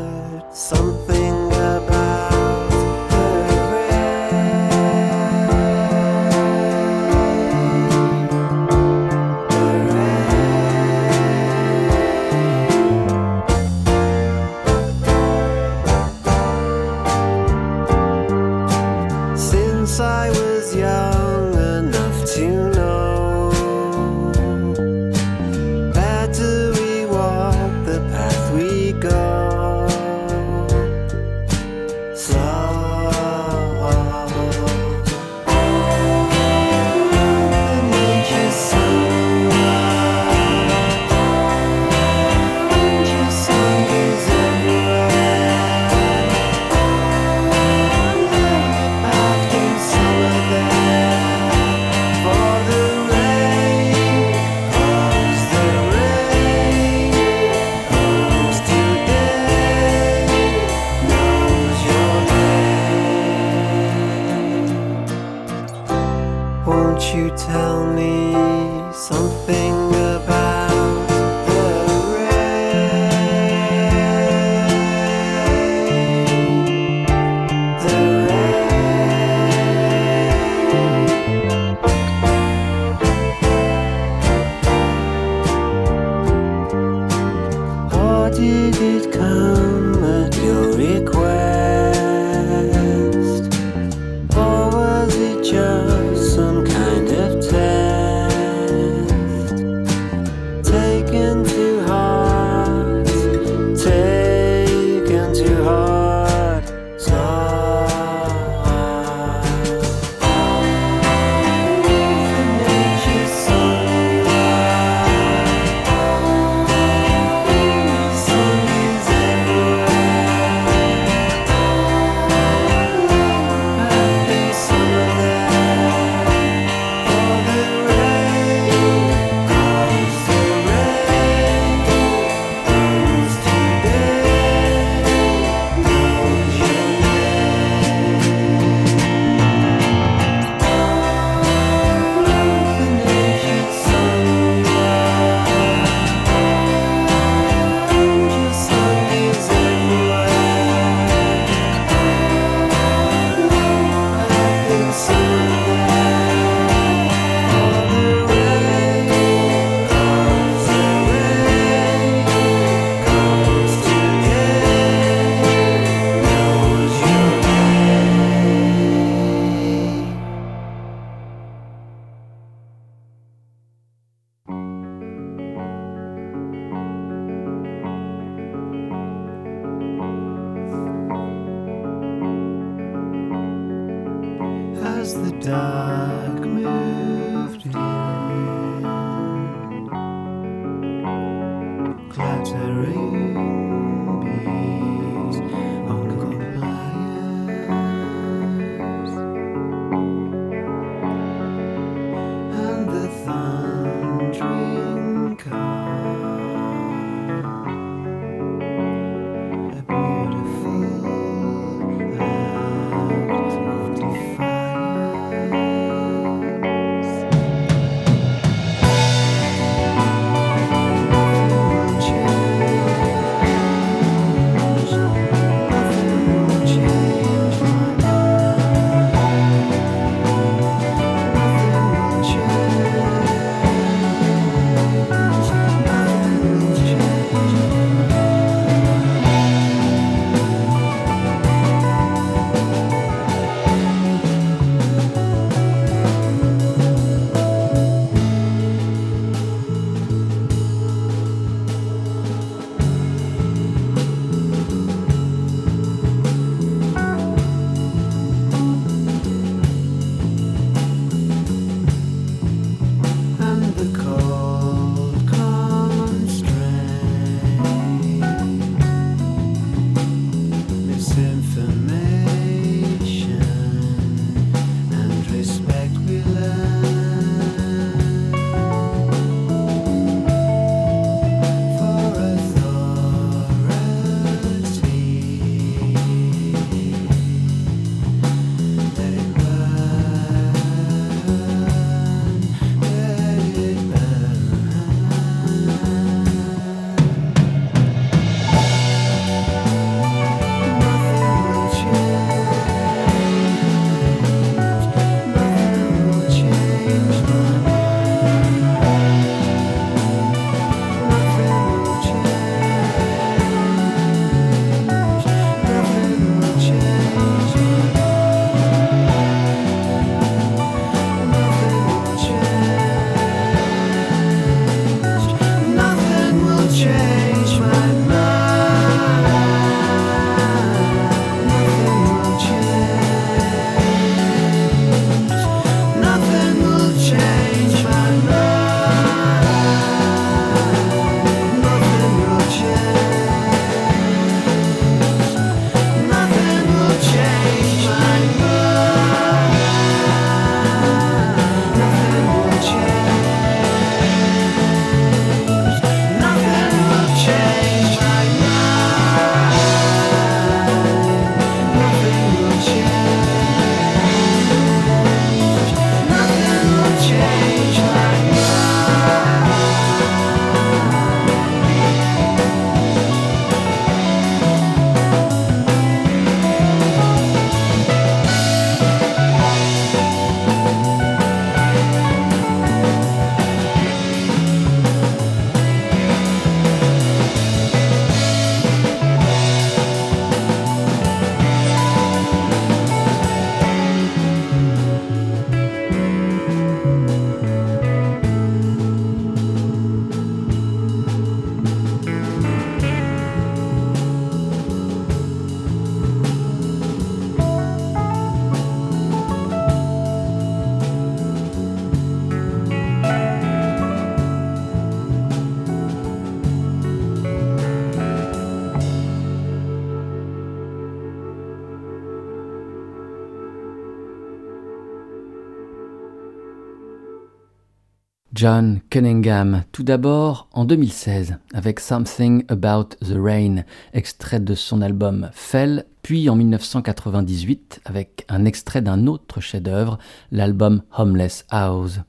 John 428.40 428.80
Cunningham, 428.90 429.64
tout 429.74 429.84
d'abord 429.84 430.48
en 430.54 430.64
2016 430.64 431.40
avec 431.54 431.82
Something 431.82 432.46
About 432.48 432.96
the 433.02 433.18
Rain, 433.22 433.66
extrait 433.92 434.40
de 434.40 434.56
son 434.56 434.82
album 434.82 435.30
Fell, 435.34 435.84
puis 436.04 436.30
en 436.30 436.38
1998 436.38 437.82
avec 437.84 438.24
un 438.30 438.46
extrait 438.46 438.82
d'un 438.82 439.08
autre 439.08 439.42
chef-d'œuvre, 439.42 440.00
l'album 440.32 440.84
Homeless 440.98 441.46
House. 441.50 442.00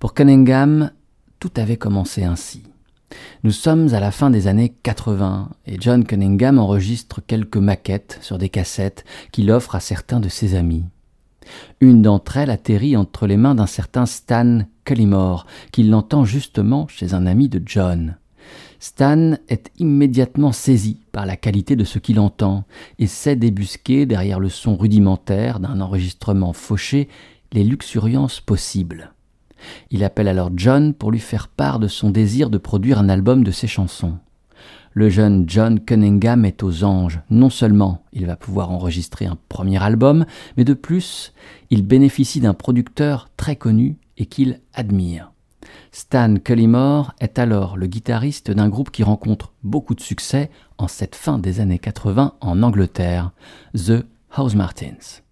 Pour 0.00 0.14
Cunningham, 0.14 0.90
tout 1.38 1.52
avait 1.54 1.76
commencé 1.76 2.24
ainsi. 2.24 2.64
Nous 3.44 3.52
sommes 3.52 3.94
à 3.94 4.00
la 4.00 4.10
fin 4.10 4.30
des 4.30 4.48
années 4.48 4.74
80 4.82 5.48
et 5.66 5.76
John 5.78 6.04
Cunningham 6.04 6.58
enregistre 6.58 7.20
quelques 7.24 7.56
maquettes 7.56 8.18
sur 8.20 8.36
des 8.36 8.48
cassettes 8.48 9.04
qu'il 9.30 9.48
offre 9.52 9.76
à 9.76 9.80
certains 9.80 10.18
de 10.18 10.28
ses 10.28 10.56
amis. 10.56 10.86
Une 11.80 12.02
d'entre 12.02 12.36
elles 12.36 12.50
atterrit 12.50 12.96
entre 12.96 13.26
les 13.26 13.36
mains 13.36 13.54
d'un 13.54 13.66
certain 13.66 14.06
Stan 14.06 14.60
Cullimore, 14.84 15.46
qui 15.72 15.82
l'entend 15.82 16.24
justement 16.24 16.88
chez 16.88 17.14
un 17.14 17.26
ami 17.26 17.48
de 17.48 17.62
John. 17.64 18.16
Stan 18.80 19.34
est 19.48 19.70
immédiatement 19.78 20.52
saisi 20.52 21.00
par 21.10 21.26
la 21.26 21.36
qualité 21.36 21.74
de 21.74 21.84
ce 21.84 21.98
qu'il 21.98 22.20
entend 22.20 22.64
et 22.98 23.08
sait 23.08 23.36
débusquer 23.36 24.06
derrière 24.06 24.38
le 24.38 24.48
son 24.48 24.76
rudimentaire 24.76 25.58
d'un 25.58 25.80
enregistrement 25.80 26.52
fauché 26.52 27.08
les 27.52 27.64
luxuriances 27.64 28.40
possibles. 28.40 29.12
Il 29.90 30.04
appelle 30.04 30.28
alors 30.28 30.50
John 30.54 30.94
pour 30.94 31.10
lui 31.10 31.18
faire 31.18 31.48
part 31.48 31.80
de 31.80 31.88
son 31.88 32.10
désir 32.10 32.50
de 32.50 32.58
produire 32.58 32.98
un 33.00 33.08
album 33.08 33.42
de 33.42 33.50
ses 33.50 33.66
chansons. 33.66 34.18
Le 34.98 35.10
jeune 35.10 35.44
John 35.48 35.78
Cunningham 35.78 36.44
est 36.44 36.64
aux 36.64 36.82
anges. 36.82 37.20
Non 37.30 37.50
seulement 37.50 38.02
il 38.12 38.26
va 38.26 38.34
pouvoir 38.34 38.72
enregistrer 38.72 39.26
un 39.26 39.38
premier 39.48 39.80
album, 39.80 40.26
mais 40.56 40.64
de 40.64 40.74
plus, 40.74 41.32
il 41.70 41.86
bénéficie 41.86 42.40
d'un 42.40 42.52
producteur 42.52 43.30
très 43.36 43.54
connu 43.54 43.96
et 44.16 44.26
qu'il 44.26 44.58
admire. 44.74 45.30
Stan 45.92 46.34
Cullimore 46.42 47.14
est 47.20 47.38
alors 47.38 47.76
le 47.76 47.86
guitariste 47.86 48.50
d'un 48.50 48.68
groupe 48.68 48.90
qui 48.90 49.04
rencontre 49.04 49.52
beaucoup 49.62 49.94
de 49.94 50.00
succès 50.00 50.50
en 50.78 50.88
cette 50.88 51.14
fin 51.14 51.38
des 51.38 51.60
années 51.60 51.78
80 51.78 52.34
en 52.40 52.62
Angleterre, 52.64 53.30
The 53.76 54.04
House 54.32 54.56
Martins. 54.56 55.22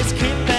Cause 0.00 0.12
it's 0.12 0.49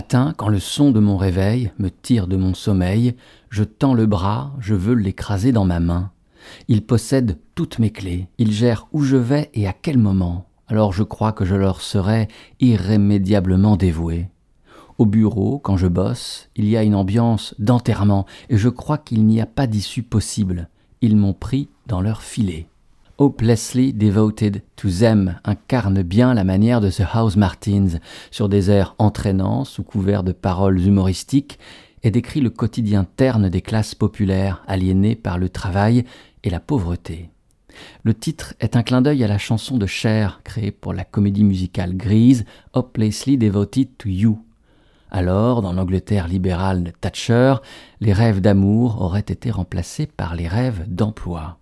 matin, 0.00 0.32
quand 0.34 0.48
le 0.48 0.60
son 0.60 0.92
de 0.92 0.98
mon 0.98 1.18
réveil 1.18 1.72
me 1.78 1.90
tire 1.90 2.26
de 2.26 2.38
mon 2.38 2.54
sommeil, 2.54 3.16
je 3.50 3.64
tends 3.64 3.92
le 3.92 4.06
bras, 4.06 4.54
je 4.58 4.74
veux 4.74 4.94
l'écraser 4.94 5.52
dans 5.52 5.66
ma 5.66 5.78
main. 5.78 6.10
Il 6.68 6.86
possède 6.86 7.38
toutes 7.54 7.78
mes 7.78 7.90
clés, 7.90 8.26
il 8.38 8.50
gère 8.50 8.88
où 8.92 9.02
je 9.02 9.18
vais 9.18 9.50
et 9.52 9.68
à 9.68 9.74
quel 9.74 9.98
moment. 9.98 10.46
Alors 10.68 10.94
je 10.94 11.02
crois 11.02 11.32
que 11.32 11.44
je 11.44 11.54
leur 11.54 11.82
serai 11.82 12.28
irrémédiablement 12.60 13.76
dévoué. 13.76 14.30
Au 14.96 15.04
bureau, 15.04 15.58
quand 15.58 15.76
je 15.76 15.86
bosse, 15.86 16.48
il 16.56 16.66
y 16.66 16.78
a 16.78 16.82
une 16.82 16.94
ambiance 16.94 17.54
d'enterrement 17.58 18.24
et 18.48 18.56
je 18.56 18.70
crois 18.70 18.96
qu'il 18.96 19.26
n'y 19.26 19.42
a 19.42 19.46
pas 19.46 19.66
d'issue 19.66 20.02
possible. 20.02 20.70
Ils 21.02 21.14
m'ont 21.14 21.34
pris 21.34 21.68
dans 21.86 22.00
leur 22.00 22.22
filet. 22.22 22.69
Hopelessly 23.20 23.92
Devoted 23.92 24.62
to 24.76 24.88
Them 24.88 25.38
incarne 25.44 26.02
bien 26.02 26.32
la 26.32 26.42
manière 26.42 26.80
de 26.80 26.88
ce 26.88 27.02
House 27.02 27.36
Martins 27.36 27.98
sur 28.30 28.48
des 28.48 28.70
airs 28.70 28.94
entraînants 28.96 29.64
sous 29.66 29.82
couvert 29.82 30.22
de 30.22 30.32
paroles 30.32 30.80
humoristiques 30.80 31.58
et 32.02 32.10
décrit 32.10 32.40
le 32.40 32.48
quotidien 32.48 33.04
terne 33.04 33.50
des 33.50 33.60
classes 33.60 33.94
populaires 33.94 34.64
aliénées 34.66 35.16
par 35.16 35.36
le 35.36 35.50
travail 35.50 36.06
et 36.44 36.48
la 36.48 36.60
pauvreté. 36.60 37.28
Le 38.04 38.14
titre 38.14 38.54
est 38.58 38.74
un 38.74 38.82
clin 38.82 39.02
d'œil 39.02 39.22
à 39.22 39.28
la 39.28 39.36
chanson 39.36 39.76
de 39.76 39.84
Cher 39.84 40.40
créée 40.42 40.70
pour 40.70 40.94
la 40.94 41.04
comédie 41.04 41.44
musicale 41.44 41.94
grise 41.94 42.46
Hopelessly 42.72 43.36
Devoted 43.36 43.98
to 43.98 44.08
You. 44.08 44.42
Alors, 45.10 45.60
dans 45.60 45.74
l'Angleterre 45.74 46.26
libérale 46.26 46.84
de 46.84 46.90
Thatcher, 46.90 47.56
les 48.00 48.14
rêves 48.14 48.40
d'amour 48.40 49.02
auraient 49.02 49.20
été 49.20 49.50
remplacés 49.50 50.06
par 50.06 50.34
les 50.34 50.48
rêves 50.48 50.86
d'emploi. 50.88 51.59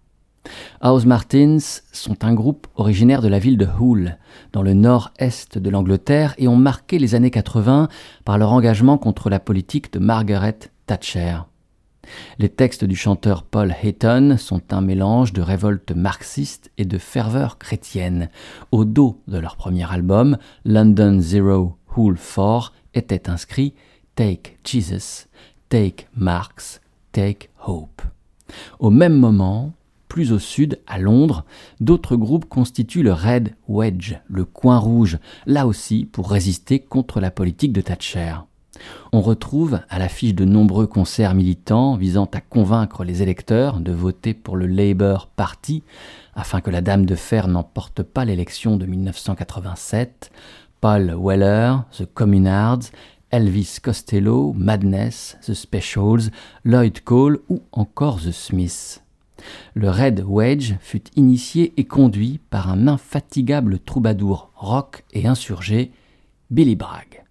House 0.80 1.04
Martins 1.04 1.58
sont 1.92 2.24
un 2.24 2.34
groupe 2.34 2.66
originaire 2.76 3.22
de 3.22 3.28
la 3.28 3.38
ville 3.38 3.58
de 3.58 3.66
Hull, 3.80 4.16
dans 4.52 4.62
le 4.62 4.74
nord-est 4.74 5.58
de 5.58 5.70
l'Angleterre, 5.70 6.34
et 6.38 6.48
ont 6.48 6.56
marqué 6.56 6.98
les 6.98 7.14
années 7.14 7.30
80 7.30 7.88
par 8.24 8.38
leur 8.38 8.52
engagement 8.52 8.98
contre 8.98 9.30
la 9.30 9.40
politique 9.40 9.92
de 9.92 9.98
Margaret 9.98 10.58
Thatcher. 10.86 11.38
Les 12.38 12.48
textes 12.48 12.84
du 12.84 12.96
chanteur 12.96 13.42
Paul 13.42 13.74
Hayton 13.82 14.36
sont 14.38 14.72
un 14.72 14.80
mélange 14.80 15.32
de 15.32 15.42
révolte 15.42 15.92
marxiste 15.92 16.70
et 16.78 16.84
de 16.84 16.98
ferveur 16.98 17.58
chrétienne. 17.58 18.30
Au 18.72 18.84
dos 18.84 19.20
de 19.28 19.38
leur 19.38 19.56
premier 19.56 19.90
album, 19.90 20.38
London 20.64 21.20
Zero 21.20 21.76
Hull 21.96 22.16
4, 22.16 22.72
était 22.94 23.28
inscrit 23.28 23.74
Take 24.14 24.56
Jesus, 24.64 25.26
Take 25.68 26.06
Marx, 26.16 26.80
Take 27.12 27.50
Hope. 27.66 28.02
Au 28.78 28.90
même 28.90 29.14
moment, 29.14 29.72
plus 30.18 30.32
au 30.32 30.40
sud, 30.40 30.80
à 30.88 30.98
Londres, 30.98 31.44
d'autres 31.78 32.16
groupes 32.16 32.46
constituent 32.46 33.04
le 33.04 33.12
Red 33.12 33.54
Wedge, 33.68 34.16
le 34.26 34.44
coin 34.44 34.76
rouge, 34.76 35.18
là 35.46 35.64
aussi 35.64 36.06
pour 36.06 36.28
résister 36.28 36.80
contre 36.80 37.20
la 37.20 37.30
politique 37.30 37.72
de 37.72 37.80
Thatcher. 37.80 38.34
On 39.12 39.20
retrouve 39.20 39.78
à 39.88 40.00
l'affiche 40.00 40.34
de 40.34 40.44
nombreux 40.44 40.88
concerts 40.88 41.36
militants 41.36 41.94
visant 41.94 42.28
à 42.34 42.40
convaincre 42.40 43.04
les 43.04 43.22
électeurs 43.22 43.78
de 43.78 43.92
voter 43.92 44.34
pour 44.34 44.56
le 44.56 44.66
Labour 44.66 45.28
Party 45.28 45.84
afin 46.34 46.60
que 46.60 46.70
la 46.70 46.80
Dame 46.80 47.06
de 47.06 47.14
Fer 47.14 47.46
n'emporte 47.46 48.02
pas 48.02 48.24
l'élection 48.24 48.76
de 48.76 48.86
1987, 48.86 50.32
Paul 50.80 51.14
Weller, 51.16 51.76
The 51.96 52.06
Communards, 52.12 52.90
Elvis 53.30 53.78
Costello, 53.80 54.52
Madness, 54.52 55.38
The 55.46 55.54
Specials, 55.54 56.32
Lloyd 56.64 57.02
Cole 57.04 57.38
ou 57.48 57.62
encore 57.70 58.18
The 58.20 58.32
Smiths. 58.32 59.00
Le 59.74 59.90
Red 59.90 60.24
Wedge 60.26 60.74
fut 60.80 61.04
initié 61.16 61.72
et 61.76 61.84
conduit 61.84 62.40
par 62.50 62.70
un 62.70 62.86
infatigable 62.88 63.78
troubadour 63.78 64.50
rock 64.54 65.04
et 65.12 65.26
insurgé, 65.26 65.92
Billy 66.50 66.76
Bragg. 66.76 67.24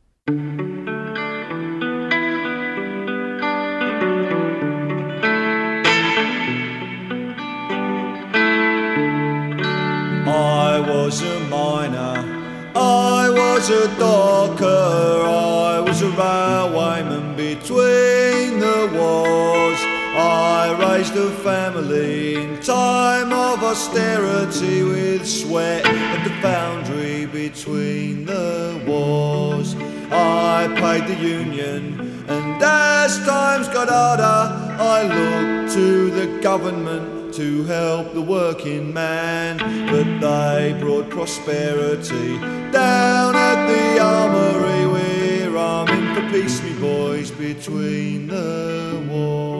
Raised 20.97 21.13
family 21.43 22.37
in 22.37 22.59
time 22.59 23.31
of 23.31 23.63
austerity 23.63 24.81
with 24.81 25.27
sweat 25.27 25.85
at 25.85 26.23
the 26.23 26.31
foundry 26.41 27.27
between 27.27 28.25
the 28.25 28.83
wars. 28.87 29.75
I 30.09 30.67
paid 30.81 31.05
the 31.05 31.21
union, 31.21 32.25
and 32.27 32.63
as 32.63 33.15
times 33.27 33.67
got 33.67 33.89
harder, 33.89 34.73
I 34.81 35.03
looked 35.03 35.73
to 35.75 36.09
the 36.09 36.41
government 36.41 37.31
to 37.35 37.63
help 37.65 38.15
the 38.15 38.21
working 38.23 38.91
man. 38.91 39.57
But 39.91 40.07
they 40.19 40.79
brought 40.79 41.11
prosperity 41.11 42.39
down 42.71 43.35
at 43.35 43.67
the 43.67 43.99
armory. 43.99 44.87
We're 44.87 45.57
arming 45.57 46.15
for 46.15 46.27
peace, 46.31 46.59
me 46.63 46.73
boys, 46.79 47.29
between 47.29 48.29
the 48.29 49.05
wars. 49.07 49.56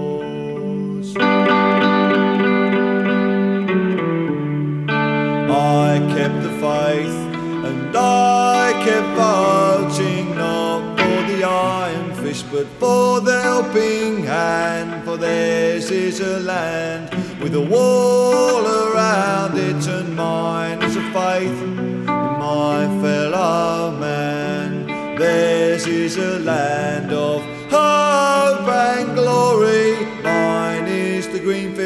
I 5.57 5.97
kept 6.15 6.43
the 6.43 6.51
faith 6.61 7.19
and 7.67 7.95
I 7.97 8.73
kept 8.85 9.09
voting 9.17 10.35
not 10.35 10.99
for 10.99 11.31
the 11.31 11.43
iron 11.43 12.13
fist 12.13 12.45
but 12.51 12.67
for 12.79 13.21
the 13.21 13.41
helping 13.41 14.23
hand. 14.23 15.03
For 15.03 15.17
theirs 15.17 15.89
is 15.89 16.19
a 16.19 16.39
land 16.41 17.09
with 17.41 17.55
a 17.55 17.61
wall 17.61 18.67
around 18.67 19.57
it, 19.57 19.87
and 19.87 20.15
mine 20.15 20.83
is 20.83 20.95
a 20.95 21.01
faith 21.11 21.59
in 21.63 22.05
my 22.05 22.85
fellow 23.01 23.97
man. 23.97 24.85
Theirs 25.17 25.87
is 25.87 26.17
a 26.17 26.37
land 26.39 27.11
of 27.11 27.41
hope 27.71 28.67
and 28.67 29.15
glory. 29.15 30.06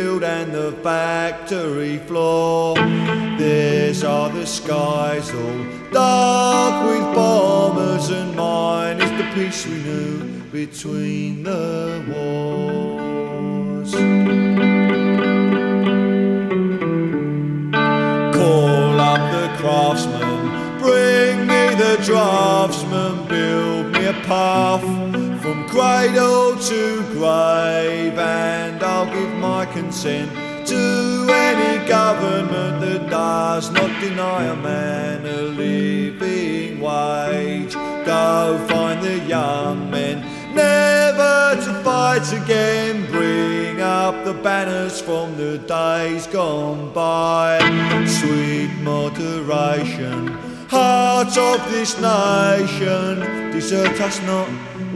Field 0.01 0.23
and 0.23 0.51
the 0.51 0.71
factory 0.83 1.97
floor. 1.99 2.75
Theirs 3.37 4.03
are 4.03 4.29
the 4.29 4.45
skies 4.45 5.29
all 5.31 5.65
dark 5.91 6.75
with 6.89 7.15
bombers, 7.15 8.09
and 8.09 8.35
mine 8.35 9.01
is 9.01 9.11
the 9.19 9.27
peace 9.35 9.65
we 9.67 9.77
knew 9.87 10.41
between 10.51 11.43
the 11.43 12.03
wars. 12.09 13.91
Call 18.37 18.99
up 19.11 19.23
the 19.37 19.47
craftsman, 19.59 20.79
bring 20.79 21.35
me 21.51 21.63
the 21.83 21.95
draftsman, 22.03 23.27
build 23.27 23.91
me 23.93 24.05
a 24.05 24.13
path 24.31 25.11
cradle 25.72 26.57
to 26.57 27.01
grave, 27.13 28.19
and 28.19 28.84
I'll 28.84 29.05
give 29.05 29.34
my 29.36 29.65
consent 29.67 30.30
to 30.67 31.28
any 31.30 31.88
government 31.88 32.82
that 32.82 33.09
does 33.09 33.72
not 33.72 33.89
deny 34.01 34.43
a 34.43 34.55
man 34.57 35.26
a 35.26 35.43
living 35.43 36.82
wage. 36.82 37.74
Go 37.74 38.65
find 38.67 39.01
the 39.01 39.19
young 39.19 39.89
men, 39.89 40.19
never 40.53 41.55
to 41.63 41.84
fight 41.86 42.28
again. 42.34 43.09
Bring 43.09 43.80
up 43.80 44.26
the 44.26 44.34
banners 44.34 44.99
from 44.99 45.38
the 45.38 45.57
days 45.57 46.28
gone 46.28 46.91
by. 46.93 47.59
Sweet 48.05 48.72
moderation, 48.82 50.28
heart 50.67 51.38
of 51.38 51.72
this 51.72 51.97
nation, 52.01 53.19
desert 53.53 54.01
us 54.01 54.22
not, 54.24 54.49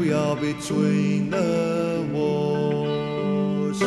we 0.06 0.14
are 0.14 0.36
between 0.36 1.30
the 1.32 2.04
wars. 2.14 3.82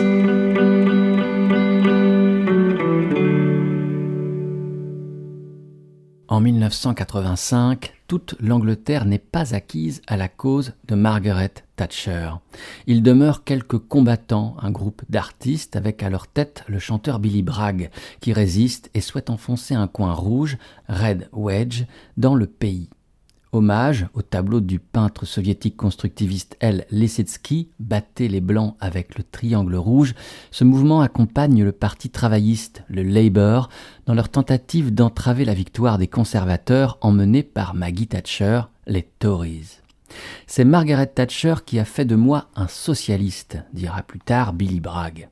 En 6.28 6.40
1985, 6.40 7.94
toute 8.06 8.34
l'Angleterre 8.40 9.04
n'est 9.04 9.18
pas 9.18 9.54
acquise 9.54 10.02
à 10.06 10.16
la 10.16 10.28
cause 10.28 10.72
de 10.86 10.94
Margaret 10.94 11.52
Thatcher. 11.76 12.30
Il 12.86 13.02
demeure 13.02 13.44
quelques 13.44 13.78
combattants, 13.78 14.56
un 14.60 14.70
groupe 14.70 15.02
d'artistes 15.08 15.76
avec 15.76 16.02
à 16.02 16.10
leur 16.10 16.26
tête 16.26 16.64
le 16.68 16.78
chanteur 16.78 17.18
Billy 17.18 17.42
Bragg, 17.42 17.90
qui 18.20 18.32
résiste 18.32 18.90
et 18.94 19.00
souhaite 19.00 19.30
enfoncer 19.30 19.74
un 19.74 19.88
coin 19.88 20.12
rouge, 20.12 20.58
Red 20.88 21.28
Wedge, 21.32 21.84
dans 22.16 22.34
le 22.34 22.46
pays. 22.46 22.88
Hommage 23.52 24.06
au 24.12 24.20
tableau 24.20 24.60
du 24.60 24.78
peintre 24.78 25.24
soviétique 25.24 25.76
constructiviste 25.76 26.56
L. 26.60 26.86
Lissitzky, 26.90 27.70
Battez 27.80 28.28
les 28.28 28.42
Blancs 28.42 28.76
avec 28.78 29.16
le 29.16 29.24
triangle 29.24 29.76
rouge, 29.76 30.14
ce 30.50 30.64
mouvement 30.64 31.00
accompagne 31.00 31.64
le 31.64 31.72
parti 31.72 32.10
travailliste, 32.10 32.82
le 32.88 33.02
Labour, 33.02 33.70
dans 34.04 34.14
leur 34.14 34.28
tentative 34.28 34.92
d'entraver 34.92 35.46
la 35.46 35.54
victoire 35.54 35.96
des 35.96 36.08
conservateurs 36.08 36.98
emmenés 37.00 37.42
par 37.42 37.74
Maggie 37.74 38.06
Thatcher, 38.06 38.62
les 38.86 39.08
Tories. 39.18 39.78
C'est 40.46 40.64
Margaret 40.64 41.06
Thatcher 41.06 41.54
qui 41.64 41.78
a 41.78 41.84
fait 41.84 42.04
de 42.04 42.16
moi 42.16 42.48
un 42.54 42.68
socialiste, 42.68 43.58
dira 43.72 44.02
plus 44.02 44.20
tard 44.20 44.52
Billy 44.52 44.80
Bragg. 44.80 45.28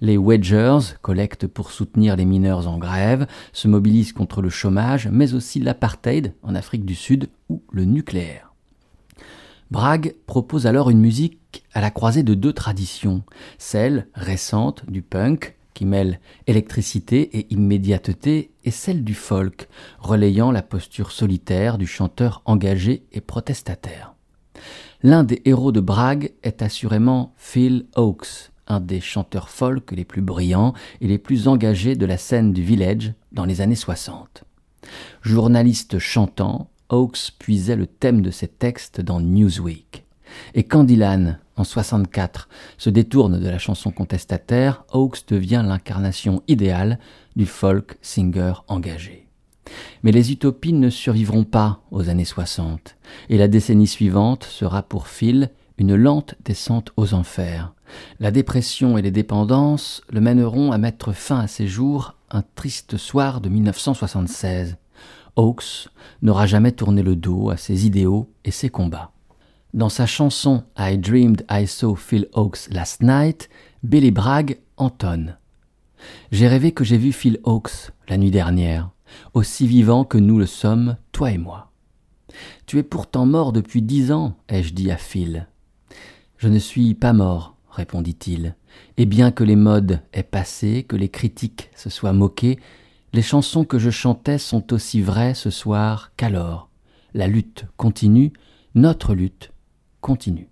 Les 0.00 0.16
Wedgers 0.16 0.96
collectent 1.00 1.46
pour 1.46 1.70
soutenir 1.70 2.16
les 2.16 2.24
mineurs 2.24 2.68
en 2.68 2.78
grève, 2.78 3.26
se 3.52 3.68
mobilisent 3.68 4.12
contre 4.12 4.42
le 4.42 4.50
chômage, 4.50 5.08
mais 5.10 5.34
aussi 5.34 5.60
l'apartheid 5.60 6.34
en 6.42 6.54
Afrique 6.54 6.84
du 6.84 6.94
Sud 6.94 7.28
ou 7.48 7.62
le 7.72 7.84
nucléaire. 7.84 8.52
Bragg 9.70 10.14
propose 10.26 10.66
alors 10.66 10.90
une 10.90 11.00
musique 11.00 11.64
à 11.72 11.80
la 11.80 11.90
croisée 11.90 12.22
de 12.22 12.34
deux 12.34 12.52
traditions, 12.52 13.22
celle 13.56 14.06
récente 14.14 14.84
du 14.90 15.00
punk, 15.00 15.56
qui 15.72 15.86
mêle 15.86 16.20
électricité 16.46 17.38
et 17.38 17.52
immédiateté, 17.52 18.50
et 18.64 18.70
celle 18.70 19.02
du 19.02 19.14
folk, 19.14 19.68
relayant 19.98 20.50
la 20.50 20.62
posture 20.62 21.10
solitaire 21.10 21.78
du 21.78 21.86
chanteur 21.86 22.42
engagé 22.44 23.06
et 23.12 23.22
protestataire. 23.22 24.14
L'un 25.02 25.24
des 25.24 25.40
héros 25.46 25.72
de 25.72 25.80
Bragg 25.80 26.32
est 26.42 26.62
assurément 26.62 27.32
Phil 27.36 27.86
Oakes, 27.96 28.51
un 28.72 28.80
des 28.80 29.00
chanteurs 29.00 29.50
folk 29.50 29.92
les 29.92 30.04
plus 30.04 30.22
brillants 30.22 30.72
et 31.00 31.06
les 31.06 31.18
plus 31.18 31.46
engagés 31.46 31.94
de 31.94 32.06
la 32.06 32.16
scène 32.16 32.52
du 32.52 32.62
village 32.62 33.12
dans 33.32 33.44
les 33.44 33.60
années 33.60 33.76
60. 33.76 34.44
Journaliste 35.22 35.98
chantant, 35.98 36.70
Oakes 36.88 37.32
puisait 37.38 37.76
le 37.76 37.86
thème 37.86 38.22
de 38.22 38.30
ses 38.30 38.48
textes 38.48 39.00
dans 39.00 39.20
Newsweek. 39.20 40.04
Et 40.54 40.64
quand 40.64 40.84
Dylan, 40.84 41.38
en 41.56 41.64
64, 41.64 42.48
se 42.78 42.90
détourne 42.90 43.38
de 43.38 43.48
la 43.48 43.58
chanson 43.58 43.90
contestataire, 43.90 44.84
Oakes 44.92 45.26
devient 45.28 45.62
l'incarnation 45.66 46.42
idéale 46.48 46.98
du 47.36 47.46
folk 47.46 47.98
singer 48.00 48.54
engagé. 48.68 49.28
Mais 50.02 50.12
les 50.12 50.32
utopies 50.32 50.72
ne 50.72 50.90
survivront 50.90 51.44
pas 51.44 51.82
aux 51.90 52.08
années 52.08 52.24
60, 52.24 52.96
et 53.28 53.36
la 53.36 53.48
décennie 53.48 53.86
suivante 53.86 54.44
sera 54.44 54.82
pour 54.82 55.08
Phil 55.08 55.50
lente 55.90 56.34
descente 56.44 56.92
aux 56.96 57.14
enfers. 57.14 57.74
La 58.20 58.30
dépression 58.30 58.96
et 58.96 59.02
les 59.02 59.10
dépendances 59.10 60.02
le 60.10 60.20
mèneront 60.20 60.72
à 60.72 60.78
mettre 60.78 61.12
fin 61.12 61.40
à 61.40 61.46
ses 61.46 61.66
jours 61.66 62.14
un 62.30 62.42
triste 62.54 62.96
soir 62.96 63.40
de 63.40 63.48
1976. 63.48 64.76
Oakes 65.36 65.88
n'aura 66.20 66.46
jamais 66.46 66.72
tourné 66.72 67.02
le 67.02 67.16
dos 67.16 67.50
à 67.50 67.56
ses 67.56 67.86
idéaux 67.86 68.30
et 68.44 68.50
ses 68.50 68.68
combats. 68.68 69.12
Dans 69.74 69.88
sa 69.88 70.06
chanson 70.06 70.64
I 70.78 70.98
Dreamed 70.98 71.44
I 71.50 71.66
Saw 71.66 71.96
Phil 71.96 72.28
Oakes 72.34 72.68
Last 72.70 73.02
Night, 73.02 73.48
Billy 73.82 74.10
Bragg 74.10 74.58
entonne. 74.76 75.38
J'ai 76.30 76.48
rêvé 76.48 76.72
que 76.72 76.84
j'ai 76.84 76.98
vu 76.98 77.12
Phil 77.12 77.38
Oakes 77.44 77.92
la 78.08 78.18
nuit 78.18 78.30
dernière, 78.30 78.90
aussi 79.34 79.66
vivant 79.66 80.04
que 80.04 80.18
nous 80.18 80.38
le 80.38 80.46
sommes, 80.46 80.96
toi 81.12 81.30
et 81.30 81.38
moi. 81.38 81.70
Tu 82.66 82.78
es 82.78 82.82
pourtant 82.82 83.26
mort 83.26 83.52
depuis 83.52 83.82
dix 83.82 84.12
ans, 84.12 84.36
ai-je 84.48 84.74
dit 84.74 84.90
à 84.90 84.96
Phil. 84.96 85.46
Je 86.42 86.48
ne 86.48 86.58
suis 86.58 86.94
pas 86.94 87.12
mort, 87.12 87.54
répondit-il, 87.70 88.56
et 88.96 89.06
bien 89.06 89.30
que 89.30 89.44
les 89.44 89.54
modes 89.54 90.00
aient 90.12 90.24
passé, 90.24 90.82
que 90.82 90.96
les 90.96 91.08
critiques 91.08 91.70
se 91.76 91.88
soient 91.88 92.12
moqués, 92.12 92.58
les 93.12 93.22
chansons 93.22 93.64
que 93.64 93.78
je 93.78 93.90
chantais 93.90 94.38
sont 94.38 94.72
aussi 94.72 95.02
vraies 95.02 95.34
ce 95.34 95.50
soir 95.50 96.10
qu'alors. 96.16 96.68
La 97.14 97.28
lutte 97.28 97.66
continue, 97.76 98.32
notre 98.74 99.14
lutte 99.14 99.52
continue. 100.00 100.48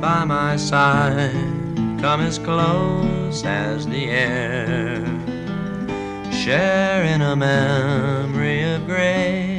By 0.00 0.24
my 0.24 0.56
side, 0.56 1.32
come 2.00 2.20
as 2.20 2.38
close 2.38 3.44
as 3.44 3.86
the 3.86 4.06
air. 4.06 5.04
Share 6.32 7.02
in 7.02 7.20
a 7.20 7.34
memory 7.34 8.62
of 8.62 8.86
grace 8.86 9.58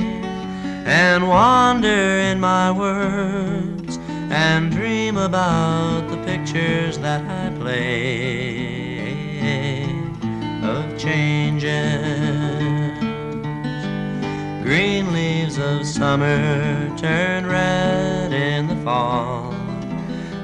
and 0.85 1.27
wander 1.27 1.87
in 1.87 2.39
my 2.39 2.71
words 2.71 3.97
and 4.31 4.71
dream 4.71 5.17
about 5.17 6.07
the 6.09 6.17
pictures 6.23 6.97
that 6.99 7.21
I 7.25 7.53
play 7.57 9.09
of 10.63 10.97
changes. 10.97 11.69
Green 14.63 15.11
leaves 15.11 15.57
of 15.57 15.85
summer 15.85 16.95
turn 16.97 17.45
red 17.45 18.31
in 18.31 18.67
the 18.67 18.75
fall. 18.77 19.58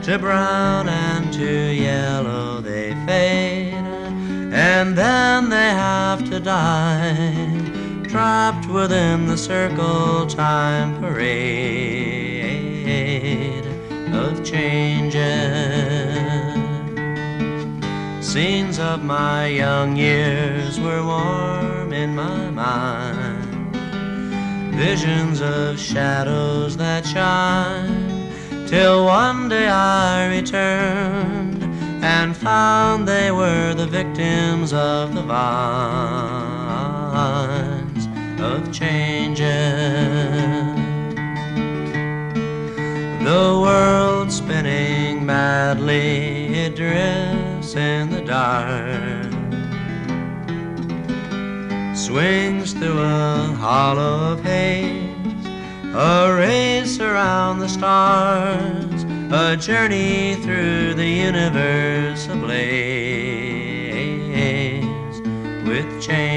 To 0.05 0.19
brown 0.19 0.87
and 0.87 1.33
to 1.33 1.73
yellow 1.73 2.61
they 2.61 2.93
fade, 3.07 3.73
and 3.73 4.95
then 4.95 5.49
they 5.49 5.69
have 5.69 6.23
to 6.29 6.39
die, 6.39 8.03
trapped 8.07 8.67
within 8.69 9.25
the 9.25 9.35
circle 9.35 10.27
time 10.27 10.99
parade 10.99 12.05
of 14.13 14.45
changes. 14.45 15.23
Scenes 18.21 18.77
of 18.77 19.03
my 19.03 19.47
young 19.47 19.95
years 19.95 20.79
were 20.79 21.03
warm 21.03 21.91
in 21.93 22.13
my 22.13 22.51
mind, 22.51 23.75
visions 24.75 25.41
of 25.41 25.79
shadows 25.79 26.77
that 26.77 27.07
shine 27.07 28.04
Till 28.67 29.05
one 29.05 29.47
day 29.47 29.67
I 29.67 30.27
returned 30.27 31.63
and 32.03 32.35
found 32.35 33.07
they 33.07 33.31
were 33.31 33.75
the 33.75 33.85
victims 33.85 34.73
of 34.73 35.13
the 35.13 35.21
vines 35.21 36.07
of 38.41 38.73
changes. 38.73 39.45
The 43.23 43.59
world 43.61 44.31
spinning 44.31 45.23
madly, 45.25 46.47
it 46.55 46.75
drifts 46.75 47.75
in 47.75 48.09
the 48.09 48.21
dark. 48.21 49.31
Swings 51.95 52.73
through 52.73 52.99
a 52.99 53.55
hollow 53.59 54.33
of 54.33 54.43
haze 54.43 55.04
a 55.97 56.35
race 56.35 56.99
around 56.99 57.59
the 57.59 57.69
stars, 57.69 59.03
a 59.31 59.55
journey 59.55 60.35
through 60.35 60.93
the 60.93 61.07
universe 61.07 62.27
ablaze 62.27 63.23
with 65.65 66.01
changes. 66.01 66.34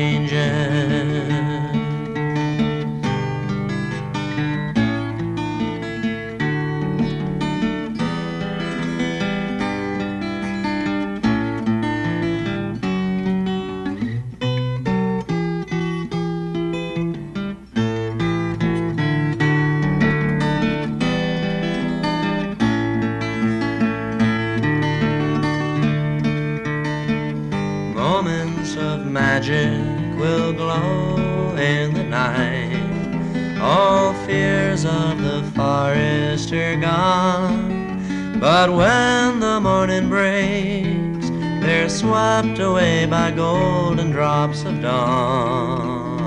All 33.71 34.15
fears 34.25 34.87
of 34.87 35.23
the 35.23 35.43
forest 35.55 36.51
are 36.55 36.77
gone. 36.77 38.41
But 38.41 38.73
when 38.73 39.41
the 39.41 39.61
morning 39.61 40.09
breaks, 40.09 41.29
they're 41.61 41.91
swept 41.91 42.59
away 42.61 43.05
by 43.05 43.31
golden 43.31 44.11
drops 44.11 44.65
of 44.65 44.81
dawn 44.81 46.23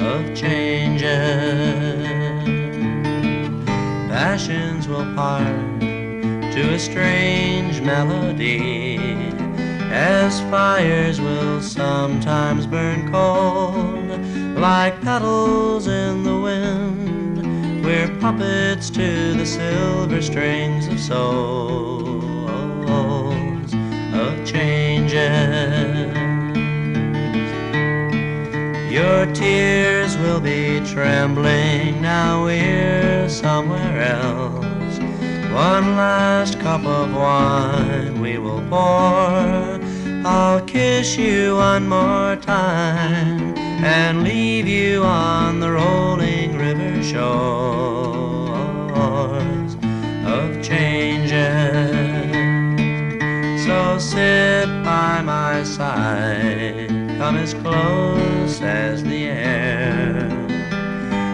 of 0.00 0.34
changes. 0.34 1.12
Passions 4.08 4.88
will 4.88 5.14
part 5.14 5.80
to 5.82 6.72
a 6.72 6.78
strange 6.78 7.82
melody 7.82 8.96
as 9.92 10.40
fires 10.52 11.20
will 11.20 11.60
sometimes 11.60 12.66
burn 12.66 13.12
cold 13.12 13.55
like 14.56 15.00
petals 15.02 15.86
in 15.86 16.22
the 16.22 16.40
wind. 16.40 17.84
We're 17.84 18.08
puppets 18.18 18.88
to 18.90 19.34
the 19.34 19.44
silver 19.44 20.22
strings 20.22 20.88
of 20.88 20.98
souls 20.98 22.06
of 24.14 24.46
changes. 24.46 26.16
Your 28.90 29.26
tears 29.34 30.16
will 30.16 30.40
be 30.40 30.80
trembling. 30.86 32.00
Now 32.00 32.46
we're 32.46 33.28
somewhere 33.28 34.00
else. 34.00 34.98
One 35.52 35.96
last 35.96 36.58
cup 36.60 36.84
of 36.84 37.14
wine 37.14 38.20
we 38.22 38.38
will 38.38 38.62
pour. 38.70 39.80
I'll 40.26 40.62
kiss 40.64 41.16
you 41.16 41.56
one 41.56 41.88
more 41.88 42.36
time 42.36 43.65
and 43.84 44.24
leave 44.24 44.66
you 44.66 45.02
on 45.02 45.60
the 45.60 45.70
rolling 45.70 46.56
river 46.56 47.02
shores 47.02 48.56
of 50.24 50.62
changes. 50.62 51.36
So 53.66 53.98
sit 53.98 54.66
by 54.82 55.22
my 55.22 55.62
side, 55.62 56.88
come 57.18 57.36
as 57.36 57.52
close 57.54 58.60
as 58.62 59.02
the 59.02 59.26
air, 59.28 60.30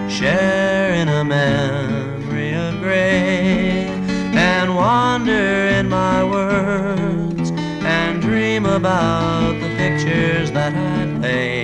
share 0.09 0.95
in 0.95 1.09
a 1.09 1.25
memory 1.25 2.55
of 2.55 2.81
grace 2.81 3.91
and 4.35 4.75
wander 4.75 5.69
in 5.79 5.89
my 5.89 6.25
words 6.25 7.51
and 7.85 8.21
dream 8.21 8.67
about 8.67 9.53
the 9.61 9.69
pictures 9.77 10.51
that 10.53 10.75
I 10.75 11.19
play 11.19 11.62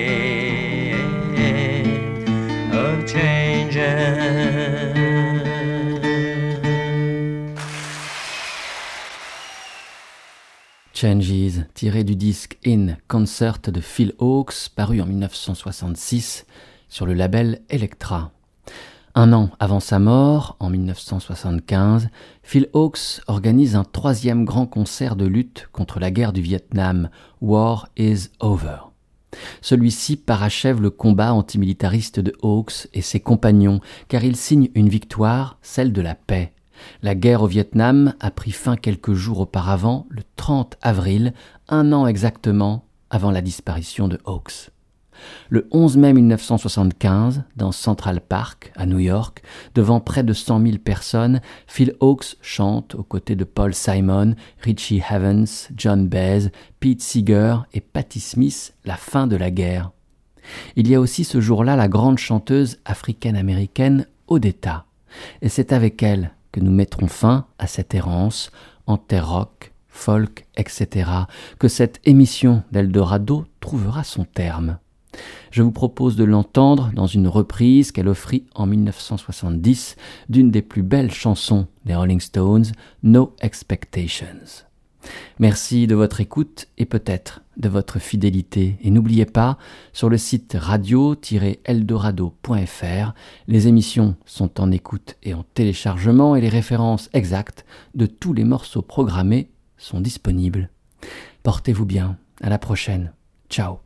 Changes, 11.00 11.62
tiré 11.74 12.02
du 12.02 12.16
disque 12.16 12.58
In 12.66 12.96
Concert 13.06 13.60
de 13.68 13.80
Phil 13.80 14.14
Hawkes, 14.18 14.68
paru 14.74 15.00
en 15.00 15.06
1966 15.06 16.44
sur 16.88 17.06
le 17.06 17.14
label 17.14 17.60
Elektra. 17.68 18.32
Un 19.14 19.32
an 19.32 19.50
avant 19.60 19.78
sa 19.78 20.00
mort, 20.00 20.56
en 20.58 20.70
1975, 20.70 22.08
Phil 22.42 22.68
Hawkes 22.72 23.20
organise 23.28 23.76
un 23.76 23.84
troisième 23.84 24.44
grand 24.44 24.66
concert 24.66 25.14
de 25.14 25.24
lutte 25.24 25.68
contre 25.70 26.00
la 26.00 26.10
guerre 26.10 26.32
du 26.32 26.40
Vietnam, 26.40 27.10
War 27.40 27.88
is 27.96 28.30
Over. 28.40 28.90
Celui-ci 29.60 30.16
parachève 30.16 30.82
le 30.82 30.90
combat 30.90 31.32
antimilitariste 31.32 32.18
de 32.18 32.34
Hawkes 32.42 32.88
et 32.92 33.02
ses 33.02 33.20
compagnons, 33.20 33.80
car 34.08 34.24
il 34.24 34.34
signe 34.34 34.68
une 34.74 34.88
victoire, 34.88 35.58
celle 35.62 35.92
de 35.92 36.02
la 36.02 36.16
paix. 36.16 36.54
La 37.02 37.14
guerre 37.14 37.42
au 37.42 37.46
Vietnam 37.46 38.14
a 38.20 38.30
pris 38.30 38.52
fin 38.52 38.76
quelques 38.76 39.14
jours 39.14 39.40
auparavant, 39.40 40.06
le 40.10 40.22
30 40.36 40.76
avril, 40.82 41.32
un 41.68 41.92
an 41.92 42.06
exactement 42.06 42.84
avant 43.10 43.30
la 43.30 43.40
disparition 43.40 44.08
de 44.08 44.18
Hawkes. 44.24 44.70
Le 45.48 45.66
11 45.72 45.96
mai 45.96 46.12
1975, 46.12 47.42
dans 47.56 47.72
Central 47.72 48.20
Park, 48.20 48.72
à 48.76 48.86
New 48.86 48.98
York, 48.98 49.42
devant 49.74 50.00
près 50.00 50.22
de 50.22 50.32
100 50.32 50.62
000 50.62 50.78
personnes, 50.78 51.40
Phil 51.66 51.94
Hawkes 52.00 52.36
chante 52.40 52.94
aux 52.94 53.02
côtés 53.02 53.34
de 53.34 53.44
Paul 53.44 53.74
Simon, 53.74 54.34
Richie 54.62 55.02
Havens, 55.08 55.70
John 55.76 56.08
Baez, 56.08 56.50
Pete 56.80 57.02
Seeger 57.02 57.56
et 57.72 57.80
Patti 57.80 58.20
Smith 58.20 58.74
la 58.84 58.96
fin 58.96 59.26
de 59.26 59.36
la 59.36 59.50
guerre. 59.50 59.90
Il 60.76 60.88
y 60.88 60.94
a 60.94 61.00
aussi 61.00 61.24
ce 61.24 61.40
jour-là 61.40 61.76
la 61.76 61.88
grande 61.88 62.18
chanteuse 62.18 62.78
africaine-américaine 62.84 64.06
Odetta. 64.28 64.86
Et 65.42 65.48
c'est 65.48 65.72
avec 65.72 66.02
elle 66.02 66.32
que 66.52 66.60
nous 66.60 66.70
mettrons 66.70 67.08
fin 67.08 67.46
à 67.58 67.66
cette 67.66 67.94
errance 67.94 68.50
en 68.86 68.96
terre 68.96 69.30
rock, 69.30 69.72
folk, 69.88 70.46
etc., 70.56 71.10
que 71.58 71.68
cette 71.68 72.00
émission 72.04 72.62
d'Eldorado 72.72 73.44
trouvera 73.60 74.04
son 74.04 74.24
terme. 74.24 74.78
Je 75.50 75.62
vous 75.62 75.72
propose 75.72 76.16
de 76.16 76.24
l'entendre 76.24 76.90
dans 76.94 77.06
une 77.06 77.28
reprise 77.28 77.92
qu'elle 77.92 78.08
offrit 78.08 78.44
en 78.54 78.66
1970 78.66 79.96
d'une 80.28 80.50
des 80.50 80.62
plus 80.62 80.82
belles 80.82 81.12
chansons 81.12 81.66
des 81.84 81.94
Rolling 81.94 82.20
Stones, 82.20 82.66
No 83.02 83.34
Expectations. 83.40 84.67
Merci 85.38 85.86
de 85.86 85.94
votre 85.94 86.20
écoute 86.20 86.66
et 86.76 86.84
peut-être 86.84 87.42
de 87.56 87.68
votre 87.68 87.98
fidélité. 87.98 88.76
Et 88.82 88.90
n'oubliez 88.90 89.26
pas, 89.26 89.58
sur 89.92 90.08
le 90.08 90.18
site 90.18 90.56
radio-eldorado.fr, 90.58 93.14
les 93.46 93.68
émissions 93.68 94.16
sont 94.26 94.60
en 94.60 94.70
écoute 94.70 95.16
et 95.22 95.34
en 95.34 95.44
téléchargement 95.54 96.36
et 96.36 96.40
les 96.40 96.48
références 96.48 97.10
exactes 97.12 97.64
de 97.94 98.06
tous 98.06 98.32
les 98.32 98.44
morceaux 98.44 98.82
programmés 98.82 99.50
sont 99.76 100.00
disponibles. 100.00 100.70
Portez-vous 101.42 101.86
bien. 101.86 102.18
À 102.40 102.50
la 102.50 102.58
prochaine. 102.58 103.12
Ciao. 103.50 103.78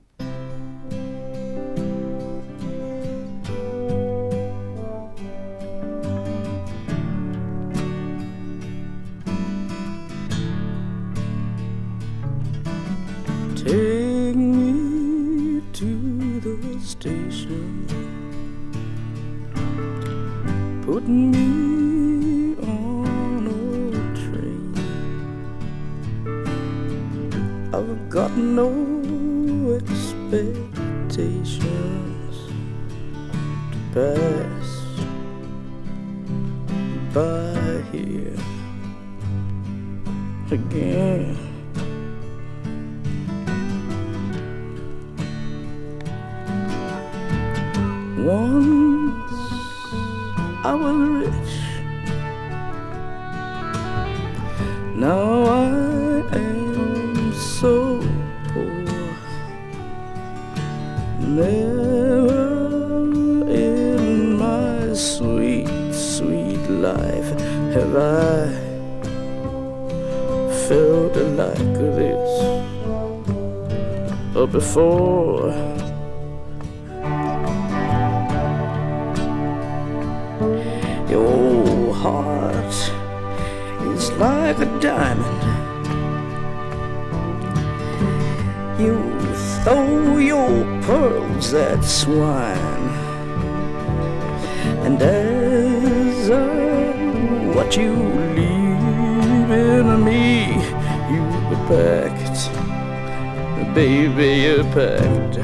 Baby, 103.74 104.42
you're 104.42 104.64
packed. 104.72 105.38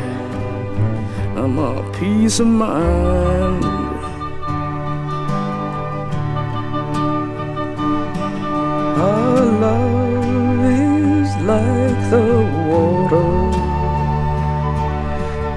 I'm 1.37 1.59
a 1.59 1.83
peace 1.99 2.41
of 2.41 2.47
mind. 2.47 3.65
Our 8.99 9.41
love 9.65 10.65
is 10.65 11.31
like 11.53 12.01
the 12.11 12.29
water 12.69 13.31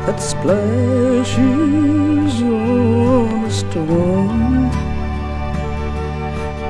that 0.06 0.20
splashes 0.20 1.42
on 2.42 3.46
a 3.46 3.52
stone. 3.52 4.70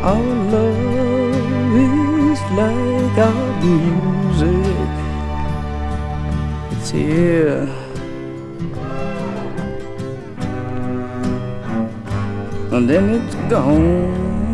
Our 0.04 0.30
love 0.56 1.76
is 1.76 2.40
like 2.60 3.18
our 3.18 3.62
music. 3.62 4.11
Here. 6.92 7.70
And 12.74 12.90
then 12.90 13.10
it's 13.12 13.36
gone. 13.50 14.54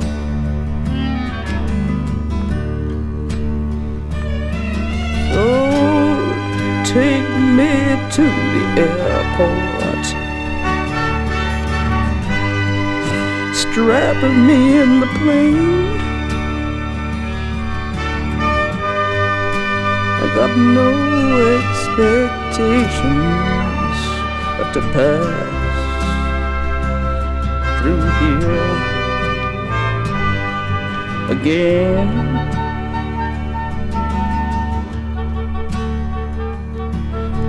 Oh, 5.34 6.84
take 6.86 7.28
me 7.58 7.74
to 8.12 8.24
the 8.54 8.64
airport. 8.86 10.06
Strap 13.56 14.22
me 14.46 14.60
in 14.78 15.00
the 15.00 15.08
plane. 15.18 15.88
I 20.20 20.26
got 20.36 20.56
no 20.56 21.08
expectations 22.60 23.98
but 24.58 24.74
to 24.74 24.82
pass 24.94 25.48
through 27.80 28.02
here 28.20 28.74
again. 31.38 32.10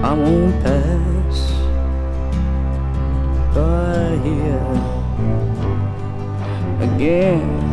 I 0.04 0.12
won't 0.12 0.62
pass 0.62 1.36
by 3.54 4.18
here 4.22 4.76
again. 6.82 7.67